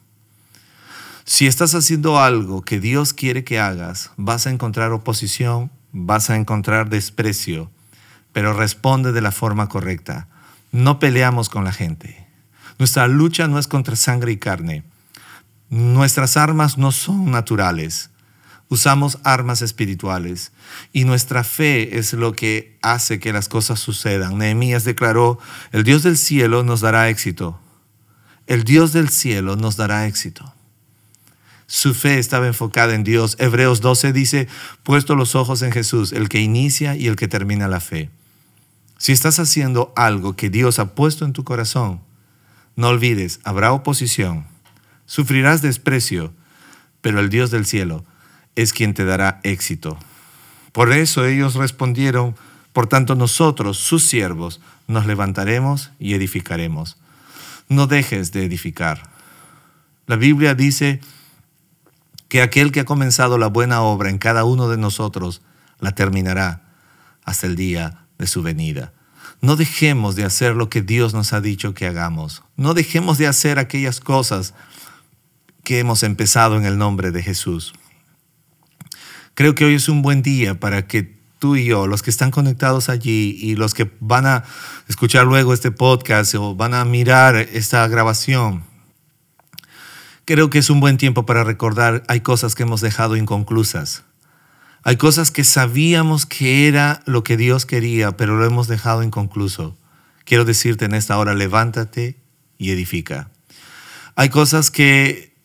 Si 1.34 1.48
estás 1.48 1.76
haciendo 1.76 2.20
algo 2.20 2.62
que 2.62 2.82
Dios 2.82 3.14
quiere 3.14 3.46
que 3.46 3.58
hagas, 3.58 4.12
vas 4.18 4.48
a 4.48 4.50
encontrar 4.50 4.92
oposición, 4.92 5.72
vas 5.94 6.30
a 6.30 6.36
encontrar 6.36 6.90
desprecio, 6.90 7.72
pero 8.34 8.52
responde 8.52 9.14
de 9.14 9.22
la 9.22 9.32
forma 9.32 9.70
correcta. 9.70 10.28
No 10.74 11.00
peleamos 11.00 11.48
con 11.48 11.64
la 11.64 11.72
gente. 11.72 12.28
Nuestra 12.80 13.08
lucha 13.08 13.48
no 13.48 13.60
es 13.60 13.68
contra 13.68 13.96
sangre 13.96 14.34
y 14.34 14.38
carne. 14.40 14.84
Nuestras 15.70 16.36
armas 16.36 16.78
no 16.78 16.92
son 16.92 17.32
naturales. 17.32 18.10
Usamos 18.68 19.18
armas 19.24 19.62
espirituales 19.62 20.52
y 20.92 21.06
nuestra 21.06 21.46
fe 21.46 21.98
es 21.98 22.12
lo 22.12 22.34
que 22.34 22.78
hace 22.82 23.22
que 23.22 23.32
las 23.32 23.48
cosas 23.48 23.80
sucedan. 23.80 24.38
Nehemías 24.38 24.84
declaró, 24.84 25.40
el 25.72 25.86
Dios 25.86 26.04
del 26.04 26.18
cielo 26.18 26.64
nos 26.64 26.82
dará 26.82 27.08
éxito. 27.08 27.58
El 28.48 28.66
Dios 28.66 28.92
del 28.92 29.08
cielo 29.08 29.56
nos 29.56 29.78
dará 29.78 30.08
éxito. 30.08 30.54
Su 31.74 31.94
fe 31.94 32.20
estaba 32.20 32.48
enfocada 32.48 32.96
en 32.96 33.06
Dios. 33.06 33.38
Hebreos 33.40 33.80
12 33.80 34.12
dice, 34.12 34.50
puesto 34.84 35.16
los 35.16 35.36
ojos 35.36 35.62
en 35.62 35.72
Jesús, 35.72 36.12
el 36.12 36.28
que 36.28 36.42
inicia 36.42 36.98
y 36.98 37.08
el 37.08 37.16
que 37.16 37.30
termina 37.30 37.70
la 37.70 37.80
fe. 37.80 38.10
Si 38.98 39.14
estás 39.14 39.40
haciendo 39.40 39.94
algo 39.96 40.36
que 40.36 40.50
Dios 40.50 40.80
ha 40.80 40.96
puesto 40.96 41.24
en 41.24 41.32
tu 41.32 41.46
corazón, 41.46 42.02
no 42.76 42.90
olvides, 42.90 43.40
habrá 43.46 43.72
oposición, 43.72 44.48
sufrirás 45.06 45.62
desprecio, 45.62 46.34
pero 47.00 47.22
el 47.22 47.30
Dios 47.30 47.52
del 47.52 47.66
cielo 47.66 48.04
es 48.58 48.74
quien 48.74 48.94
te 48.94 49.06
dará 49.06 49.40
éxito. 49.44 49.98
Por 50.74 50.92
eso 50.92 51.26
ellos 51.26 51.56
respondieron, 51.56 52.36
por 52.74 52.88
tanto 52.88 53.16
nosotros, 53.16 53.78
sus 53.78 54.04
siervos, 54.04 54.60
nos 54.90 55.06
levantaremos 55.06 55.92
y 56.00 56.16
edificaremos. 56.16 56.98
No 57.70 57.88
dejes 57.88 58.34
de 58.34 58.44
edificar. 58.44 59.10
La 60.06 60.18
Biblia 60.18 60.54
dice, 60.54 61.00
que 62.32 62.42
aquel 62.42 62.72
que 62.72 62.80
ha 62.80 62.86
comenzado 62.86 63.38
la 63.38 63.48
buena 63.48 63.82
obra 63.82 64.10
en 64.10 64.18
cada 64.18 64.46
uno 64.46 64.70
de 64.70 64.78
nosotros 64.78 65.42
la 65.82 65.92
terminará 65.92 66.64
hasta 67.26 67.46
el 67.46 67.58
día 67.58 68.06
de 68.18 68.26
su 68.26 68.42
venida. 68.42 68.94
No 69.42 69.58
dejemos 69.58 70.16
de 70.16 70.24
hacer 70.24 70.56
lo 70.56 70.70
que 70.70 70.82
Dios 70.82 71.14
nos 71.14 71.34
ha 71.34 71.42
dicho 71.42 71.74
que 71.74 71.88
hagamos. 71.88 72.42
No 72.56 72.74
dejemos 72.74 73.18
de 73.18 73.28
hacer 73.28 73.60
aquellas 73.60 74.00
cosas 74.00 74.54
que 75.66 75.80
hemos 75.80 76.04
empezado 76.04 76.56
en 76.56 76.64
el 76.64 76.78
nombre 76.78 77.12
de 77.12 77.22
Jesús. 77.22 77.74
Creo 79.34 79.54
que 79.54 79.66
hoy 79.66 79.76
es 79.76 79.90
un 79.90 80.02
buen 80.02 80.22
día 80.22 80.58
para 80.58 80.88
que 80.88 81.20
tú 81.38 81.58
y 81.58 81.66
yo, 81.66 81.86
los 81.86 82.02
que 82.02 82.12
están 82.12 82.32
conectados 82.32 82.88
allí 82.88 83.38
y 83.42 83.56
los 83.56 83.74
que 83.74 83.92
van 84.00 84.26
a 84.26 84.46
escuchar 84.88 85.26
luego 85.26 85.54
este 85.54 85.72
podcast 85.72 86.34
o 86.36 86.56
van 86.56 86.76
a 86.76 86.86
mirar 86.86 87.36
esta 87.36 87.86
grabación, 87.90 88.64
creo 90.26 90.50
que 90.50 90.60
es 90.60 90.70
un 90.70 90.80
buen 90.80 90.98
tiempo 90.98 91.26
para 91.26 91.44
recordar, 91.44 92.04
hay 92.08 92.22
cosas 92.22 92.56
que 92.56 92.64
hemos 92.64 92.82
dejado 92.82 93.16
inconclusas. 93.16 94.04
Hay 94.84 94.98
cosas 94.98 95.30
que 95.30 95.44
sabíamos 95.44 96.26
que 96.26 96.68
era 96.68 97.04
lo 97.06 97.24
que 97.24 97.38
Dios 97.38 97.66
quería, 97.66 98.18
pero 98.18 98.36
lo 98.38 98.46
hemos 98.46 98.68
dejado 98.68 99.04
inconcluso. 99.04 99.78
Quiero 100.26 100.46
decirte 100.46 100.86
en 100.86 100.96
esta 100.96 101.18
hora, 101.18 101.36
levántate 101.36 102.18
y 102.58 102.72
edifica. 102.72 103.30
Hay 104.16 104.30
cosas 104.30 104.72
que 104.72 105.36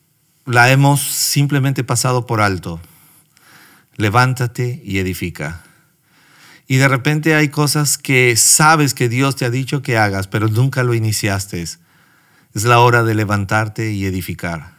la 0.47 0.71
hemos 0.71 1.03
simplemente 1.03 1.85
pasado 1.85 2.27
por 2.27 2.41
alto. 2.41 2.81
Levántate 3.97 4.81
y 4.85 4.99
edifica. 4.99 5.65
Y 6.67 6.77
de 6.77 6.89
repente 6.89 7.35
hay 7.35 7.49
cosas 7.49 7.99
que 7.99 8.37
sabes 8.37 8.95
que 8.95 9.09
Dios 9.09 9.37
te 9.37 9.45
ha 9.45 9.51
dicho 9.51 9.83
que 9.83 9.99
hagas, 9.99 10.29
pero 10.29 10.49
nunca 10.49 10.83
lo 10.83 10.95
iniciaste. 10.95 11.65
Es 12.57 12.65
la 12.65 12.79
hora 12.79 13.03
de 13.03 13.15
levantarte 13.15 13.93
y 13.93 14.07
edificar. 14.07 14.77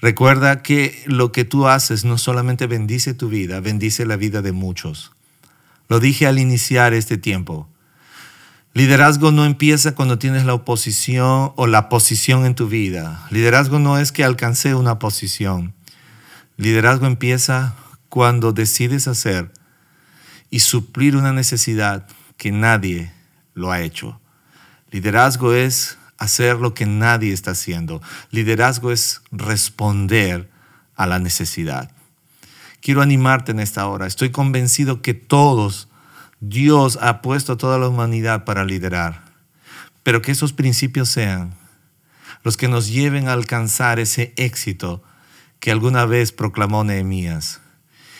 Recuerda 0.00 0.62
que 0.62 1.02
lo 1.04 1.30
que 1.30 1.44
tú 1.44 1.68
haces 1.68 2.06
no 2.06 2.16
solamente 2.16 2.66
bendice 2.66 3.12
tu 3.12 3.28
vida, 3.28 3.60
bendice 3.60 4.06
la 4.06 4.16
vida 4.16 4.40
de 4.40 4.52
muchos. 4.52 5.12
Lo 5.90 6.00
dije 6.00 6.26
al 6.26 6.38
iniciar 6.38 6.94
este 6.94 7.18
tiempo. 7.18 7.68
Liderazgo 8.72 9.30
no 9.30 9.44
empieza 9.44 9.94
cuando 9.94 10.18
tienes 10.18 10.46
la 10.46 10.54
oposición 10.54 11.52
o 11.54 11.66
la 11.66 11.90
posición 11.90 12.46
en 12.46 12.54
tu 12.54 12.66
vida. 12.66 13.26
Liderazgo 13.28 13.78
no 13.78 13.98
es 13.98 14.10
que 14.10 14.24
alcance 14.24 14.74
una 14.74 14.98
posición. 14.98 15.74
Liderazgo 16.56 17.06
empieza 17.06 17.74
cuando 18.08 18.52
decides 18.52 19.06
hacer 19.06 19.52
y 20.48 20.60
suplir 20.60 21.14
una 21.14 21.34
necesidad 21.34 22.06
que 22.38 22.52
nadie 22.52 23.12
lo 23.52 23.70
ha 23.70 23.82
hecho. 23.82 24.18
Liderazgo 24.90 25.52
es 25.52 25.98
hacer 26.20 26.56
lo 26.58 26.74
que 26.74 26.86
nadie 26.86 27.32
está 27.32 27.52
haciendo. 27.52 28.00
Liderazgo 28.30 28.92
es 28.92 29.22
responder 29.32 30.48
a 30.94 31.06
la 31.06 31.18
necesidad. 31.18 31.90
Quiero 32.80 33.02
animarte 33.02 33.52
en 33.52 33.58
esta 33.58 33.86
hora. 33.88 34.06
Estoy 34.06 34.30
convencido 34.30 35.02
que 35.02 35.14
todos, 35.14 35.88
Dios 36.38 36.98
ha 37.00 37.22
puesto 37.22 37.54
a 37.54 37.56
toda 37.56 37.78
la 37.78 37.88
humanidad 37.88 38.44
para 38.44 38.64
liderar, 38.64 39.24
pero 40.02 40.22
que 40.22 40.30
esos 40.30 40.52
principios 40.52 41.08
sean 41.08 41.54
los 42.42 42.56
que 42.56 42.68
nos 42.68 42.88
lleven 42.88 43.28
a 43.28 43.32
alcanzar 43.32 43.98
ese 43.98 44.32
éxito 44.36 45.02
que 45.58 45.70
alguna 45.70 46.04
vez 46.04 46.32
proclamó 46.32 46.84
Nehemías. 46.84 47.60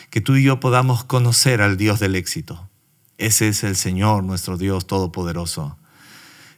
Que 0.09 0.21
tú 0.21 0.35
y 0.35 0.43
yo 0.43 0.59
podamos 0.59 1.03
conocer 1.03 1.61
al 1.61 1.77
Dios 1.77 1.99
del 1.99 2.15
éxito. 2.15 2.67
Ese 3.17 3.47
es 3.47 3.63
el 3.63 3.75
Señor, 3.75 4.23
nuestro 4.23 4.57
Dios 4.57 4.85
Todopoderoso. 4.85 5.77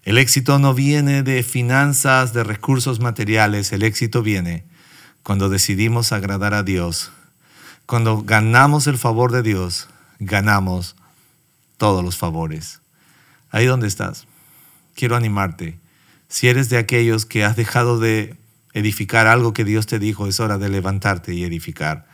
El 0.03 0.17
éxito 0.17 0.59
no 0.59 0.73
viene 0.73 1.23
de 1.23 1.43
finanzas, 1.43 2.33
de 2.33 2.43
recursos 2.43 2.99
materiales, 2.99 3.71
el 3.71 3.83
éxito 3.83 4.21
viene 4.21 4.65
cuando 5.23 5.47
decidimos 5.47 6.11
agradar 6.11 6.53
a 6.53 6.63
Dios. 6.63 7.11
Cuando 7.85 8.21
ganamos 8.21 8.87
el 8.87 8.97
favor 8.97 9.31
de 9.31 9.43
Dios, 9.43 9.87
ganamos 10.19 10.97
todos 11.77 12.03
los 12.03 12.17
favores. 12.17 12.81
Ahí 13.49 13.65
donde 13.65 13.87
estás, 13.87 14.27
quiero 14.93 15.15
animarte. 15.15 15.79
Si 16.27 16.49
eres 16.49 16.69
de 16.69 16.77
aquellos 16.77 17.25
que 17.25 17.45
has 17.45 17.55
dejado 17.55 17.99
de 17.99 18.35
edificar 18.73 19.27
algo 19.27 19.53
que 19.53 19.63
Dios 19.63 19.85
te 19.87 19.99
dijo, 19.99 20.27
es 20.27 20.41
hora 20.41 20.57
de 20.57 20.67
levantarte 20.67 21.33
y 21.33 21.45
edificar. 21.45 22.07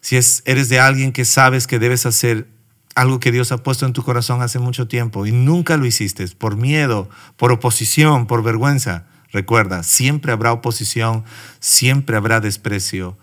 Si 0.00 0.16
es, 0.16 0.42
eres 0.44 0.68
de 0.68 0.80
alguien 0.80 1.12
que 1.12 1.24
sabes 1.24 1.68
que 1.68 1.78
debes 1.78 2.04
hacer 2.04 2.48
algo 2.94 3.20
que 3.20 3.32
Dios 3.32 3.52
ha 3.52 3.62
puesto 3.62 3.86
en 3.86 3.92
tu 3.92 4.02
corazón 4.02 4.42
hace 4.42 4.58
mucho 4.58 4.86
tiempo 4.86 5.26
y 5.26 5.32
nunca 5.32 5.76
lo 5.76 5.86
hiciste 5.86 6.26
por 6.28 6.56
miedo, 6.56 7.08
por 7.36 7.52
oposición, 7.52 8.26
por 8.26 8.42
vergüenza. 8.42 9.06
Recuerda, 9.32 9.82
siempre 9.82 10.32
habrá 10.32 10.52
oposición, 10.52 11.24
siempre 11.58 12.16
habrá 12.16 12.40
desprecio, 12.40 13.16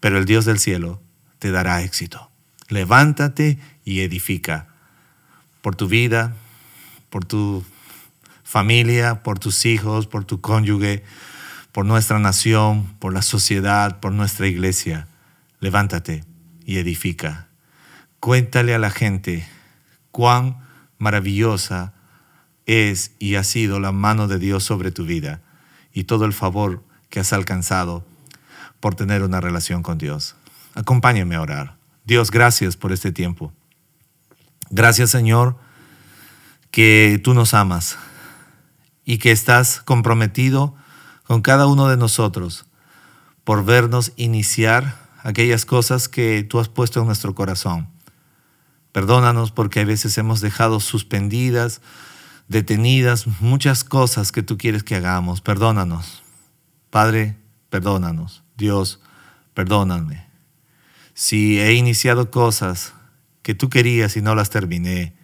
pero 0.00 0.18
el 0.18 0.26
Dios 0.26 0.44
del 0.44 0.58
cielo 0.58 1.00
te 1.38 1.50
dará 1.50 1.82
éxito. 1.82 2.30
Levántate 2.68 3.58
y 3.84 4.00
edifica 4.00 4.68
por 5.62 5.76
tu 5.76 5.88
vida, 5.88 6.34
por 7.08 7.24
tu 7.24 7.64
familia, 8.42 9.22
por 9.22 9.38
tus 9.38 9.64
hijos, 9.64 10.06
por 10.06 10.24
tu 10.24 10.40
cónyuge, 10.40 11.02
por 11.72 11.86
nuestra 11.86 12.18
nación, 12.18 12.94
por 12.98 13.14
la 13.14 13.22
sociedad, 13.22 14.00
por 14.00 14.12
nuestra 14.12 14.46
iglesia. 14.46 15.08
Levántate 15.60 16.24
y 16.66 16.78
edifica. 16.78 17.48
Cuéntale 18.24 18.74
a 18.74 18.78
la 18.78 18.88
gente 18.88 19.46
cuán 20.10 20.56
maravillosa 20.96 21.92
es 22.64 23.10
y 23.18 23.34
ha 23.34 23.44
sido 23.44 23.80
la 23.80 23.92
mano 23.92 24.28
de 24.28 24.38
Dios 24.38 24.64
sobre 24.64 24.90
tu 24.90 25.04
vida 25.04 25.42
y 25.92 26.04
todo 26.04 26.24
el 26.24 26.32
favor 26.32 26.82
que 27.10 27.20
has 27.20 27.34
alcanzado 27.34 28.02
por 28.80 28.94
tener 28.94 29.22
una 29.22 29.42
relación 29.42 29.82
con 29.82 29.98
Dios. 29.98 30.36
Acompáñame 30.74 31.34
a 31.34 31.42
orar. 31.42 31.76
Dios, 32.06 32.30
gracias 32.30 32.78
por 32.78 32.92
este 32.92 33.12
tiempo. 33.12 33.52
Gracias, 34.70 35.10
Señor, 35.10 35.58
que 36.70 37.20
tú 37.22 37.34
nos 37.34 37.52
amas 37.52 37.98
y 39.04 39.18
que 39.18 39.32
estás 39.32 39.82
comprometido 39.82 40.74
con 41.24 41.42
cada 41.42 41.66
uno 41.66 41.88
de 41.88 41.98
nosotros 41.98 42.64
por 43.44 43.66
vernos 43.66 44.14
iniciar 44.16 44.96
aquellas 45.22 45.66
cosas 45.66 46.08
que 46.08 46.42
tú 46.42 46.58
has 46.58 46.70
puesto 46.70 47.00
en 47.00 47.06
nuestro 47.06 47.34
corazón. 47.34 47.92
Perdónanos 48.94 49.50
porque 49.50 49.80
a 49.80 49.84
veces 49.84 50.16
hemos 50.18 50.40
dejado 50.40 50.78
suspendidas, 50.78 51.80
detenidas 52.46 53.26
muchas 53.40 53.82
cosas 53.82 54.30
que 54.30 54.44
tú 54.44 54.56
quieres 54.56 54.84
que 54.84 54.94
hagamos. 54.94 55.40
Perdónanos. 55.40 56.22
Padre, 56.90 57.36
perdónanos. 57.70 58.44
Dios, 58.56 59.00
perdóname. 59.52 60.28
Si 61.12 61.58
he 61.58 61.72
iniciado 61.72 62.30
cosas 62.30 62.94
que 63.42 63.52
tú 63.56 63.68
querías 63.68 64.16
y 64.16 64.22
no 64.22 64.36
las 64.36 64.50
terminé, 64.50 65.16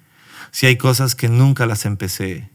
si 0.51 0.67
hay 0.67 0.77
cosas 0.77 1.15
que 1.15 1.29
nunca 1.29 1.65
las 1.65 1.85
empecé, 1.85 2.51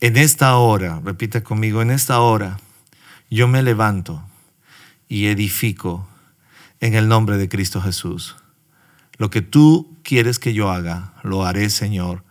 en 0.00 0.18
esta 0.18 0.58
hora, 0.58 1.00
repita 1.02 1.42
conmigo, 1.42 1.80
en 1.80 1.90
esta 1.90 2.20
hora, 2.20 2.60
yo 3.30 3.48
me 3.48 3.62
levanto 3.62 4.22
y 5.08 5.24
edifico 5.24 6.06
en 6.80 6.92
el 6.92 7.08
nombre 7.08 7.38
de 7.38 7.48
Cristo 7.48 7.80
Jesús. 7.80 8.36
Lo 9.16 9.30
que 9.30 9.40
tú 9.40 9.93
quieres 10.04 10.38
que 10.38 10.54
yo 10.54 10.70
haga, 10.70 11.14
lo 11.24 11.44
haré, 11.44 11.70
Señor. 11.70 12.22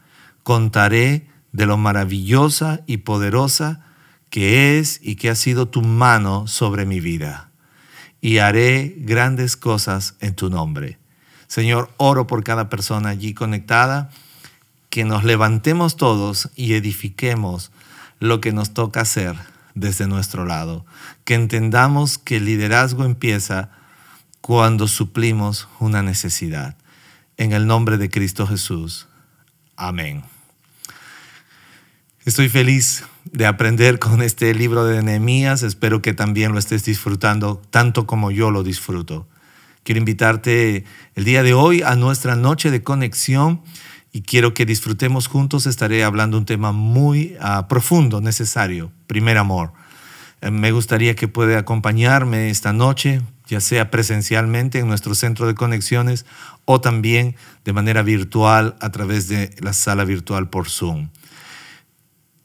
Contaré 0.43 1.27
de 1.51 1.65
lo 1.65 1.77
maravillosa 1.77 2.81
y 2.87 2.97
poderosa 2.97 3.81
que 4.29 4.79
es 4.79 4.99
y 5.03 5.15
que 5.15 5.29
ha 5.29 5.35
sido 5.35 5.67
tu 5.67 5.81
mano 5.81 6.47
sobre 6.47 6.85
mi 6.85 6.99
vida. 6.99 7.51
Y 8.21 8.37
haré 8.37 8.95
grandes 8.97 9.57
cosas 9.57 10.15
en 10.21 10.33
tu 10.33 10.49
nombre. 10.49 10.97
Señor, 11.47 11.91
oro 11.97 12.25
por 12.25 12.43
cada 12.43 12.69
persona 12.69 13.09
allí 13.09 13.33
conectada 13.33 14.09
que 14.89 15.03
nos 15.03 15.23
levantemos 15.23 15.97
todos 15.97 16.49
y 16.55 16.73
edifiquemos 16.73 17.71
lo 18.19 18.41
que 18.41 18.53
nos 18.53 18.73
toca 18.73 19.01
hacer 19.01 19.35
desde 19.75 20.07
nuestro 20.07 20.45
lado. 20.45 20.85
Que 21.25 21.35
entendamos 21.35 22.17
que 22.17 22.37
el 22.37 22.45
liderazgo 22.45 23.03
empieza 23.03 23.69
cuando 24.41 24.87
suplimos 24.87 25.67
una 25.79 26.01
necesidad. 26.01 26.75
En 27.37 27.51
el 27.51 27.65
nombre 27.65 27.97
de 27.97 28.09
Cristo 28.09 28.45
Jesús. 28.45 29.07
Amén. 29.75 30.23
Estoy 32.25 32.47
feliz 32.47 33.03
de 33.25 33.45
aprender 33.45 33.99
con 33.99 34.21
este 34.21 34.53
libro 34.53 34.85
de 34.85 35.01
Nehemías. 35.01 35.63
Espero 35.63 36.01
que 36.01 36.13
también 36.13 36.51
lo 36.53 36.59
estés 36.59 36.85
disfrutando 36.85 37.61
tanto 37.69 38.05
como 38.05 38.31
yo 38.31 38.51
lo 38.51 38.63
disfruto. 38.63 39.27
Quiero 39.83 39.99
invitarte 39.99 40.85
el 41.15 41.25
día 41.25 41.43
de 41.43 41.53
hoy 41.53 41.81
a 41.81 41.95
nuestra 41.95 42.35
noche 42.35 42.71
de 42.71 42.83
conexión 42.83 43.61
y 44.11 44.21
quiero 44.21 44.53
que 44.53 44.65
disfrutemos 44.65 45.27
juntos. 45.27 45.65
Estaré 45.65 46.03
hablando 46.03 46.37
un 46.37 46.45
tema 46.45 46.71
muy 46.71 47.35
uh, 47.41 47.67
profundo, 47.67 48.21
necesario, 48.21 48.91
primer 49.07 49.37
amor. 49.37 49.73
Eh, 50.39 50.51
me 50.51 50.71
gustaría 50.71 51.15
que 51.15 51.27
pueda 51.27 51.57
acompañarme 51.57 52.49
esta 52.49 52.73
noche, 52.73 53.21
ya 53.47 53.59
sea 53.59 53.89
presencialmente 53.89 54.79
en 54.79 54.87
nuestro 54.87 55.15
centro 55.15 55.47
de 55.47 55.55
conexiones 55.55 56.25
o 56.65 56.81
también 56.81 57.35
de 57.65 57.73
manera 57.73 58.01
virtual 58.01 58.75
a 58.79 58.91
través 58.91 59.27
de 59.27 59.55
la 59.59 59.73
sala 59.73 60.03
virtual 60.05 60.49
por 60.49 60.69
Zoom. 60.69 61.09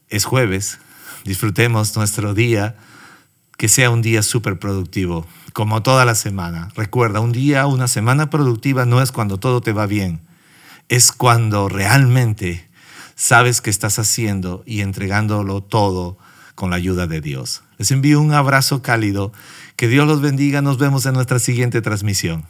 Es 0.09 0.25
jueves, 0.25 0.79
disfrutemos 1.25 1.95
nuestro 1.95 2.33
día, 2.33 2.75
que 3.57 3.67
sea 3.67 3.89
un 3.89 4.01
día 4.01 4.23
súper 4.23 4.57
productivo, 4.59 5.27
como 5.53 5.83
toda 5.83 6.05
la 6.05 6.15
semana. 6.15 6.69
Recuerda, 6.75 7.19
un 7.19 7.31
día, 7.31 7.67
una 7.67 7.87
semana 7.87 8.29
productiva 8.29 8.85
no 8.85 9.01
es 9.01 9.11
cuando 9.11 9.39
todo 9.39 9.61
te 9.61 9.73
va 9.73 9.85
bien 9.85 10.21
es 10.89 11.11
cuando 11.11 11.69
realmente 11.69 12.67
sabes 13.15 13.61
que 13.61 13.69
estás 13.69 13.99
haciendo 13.99 14.63
y 14.65 14.81
entregándolo 14.81 15.61
todo 15.61 16.17
con 16.55 16.71
la 16.71 16.75
ayuda 16.75 17.07
de 17.07 17.21
Dios. 17.21 17.63
Les 17.77 17.91
envío 17.91 18.19
un 18.19 18.33
abrazo 18.33 18.81
cálido. 18.81 19.31
Que 19.77 19.87
Dios 19.87 20.07
los 20.07 20.19
bendiga. 20.19 20.61
Nos 20.61 20.77
vemos 20.77 21.05
en 21.05 21.13
nuestra 21.13 21.39
siguiente 21.39 21.81
transmisión. 21.81 22.45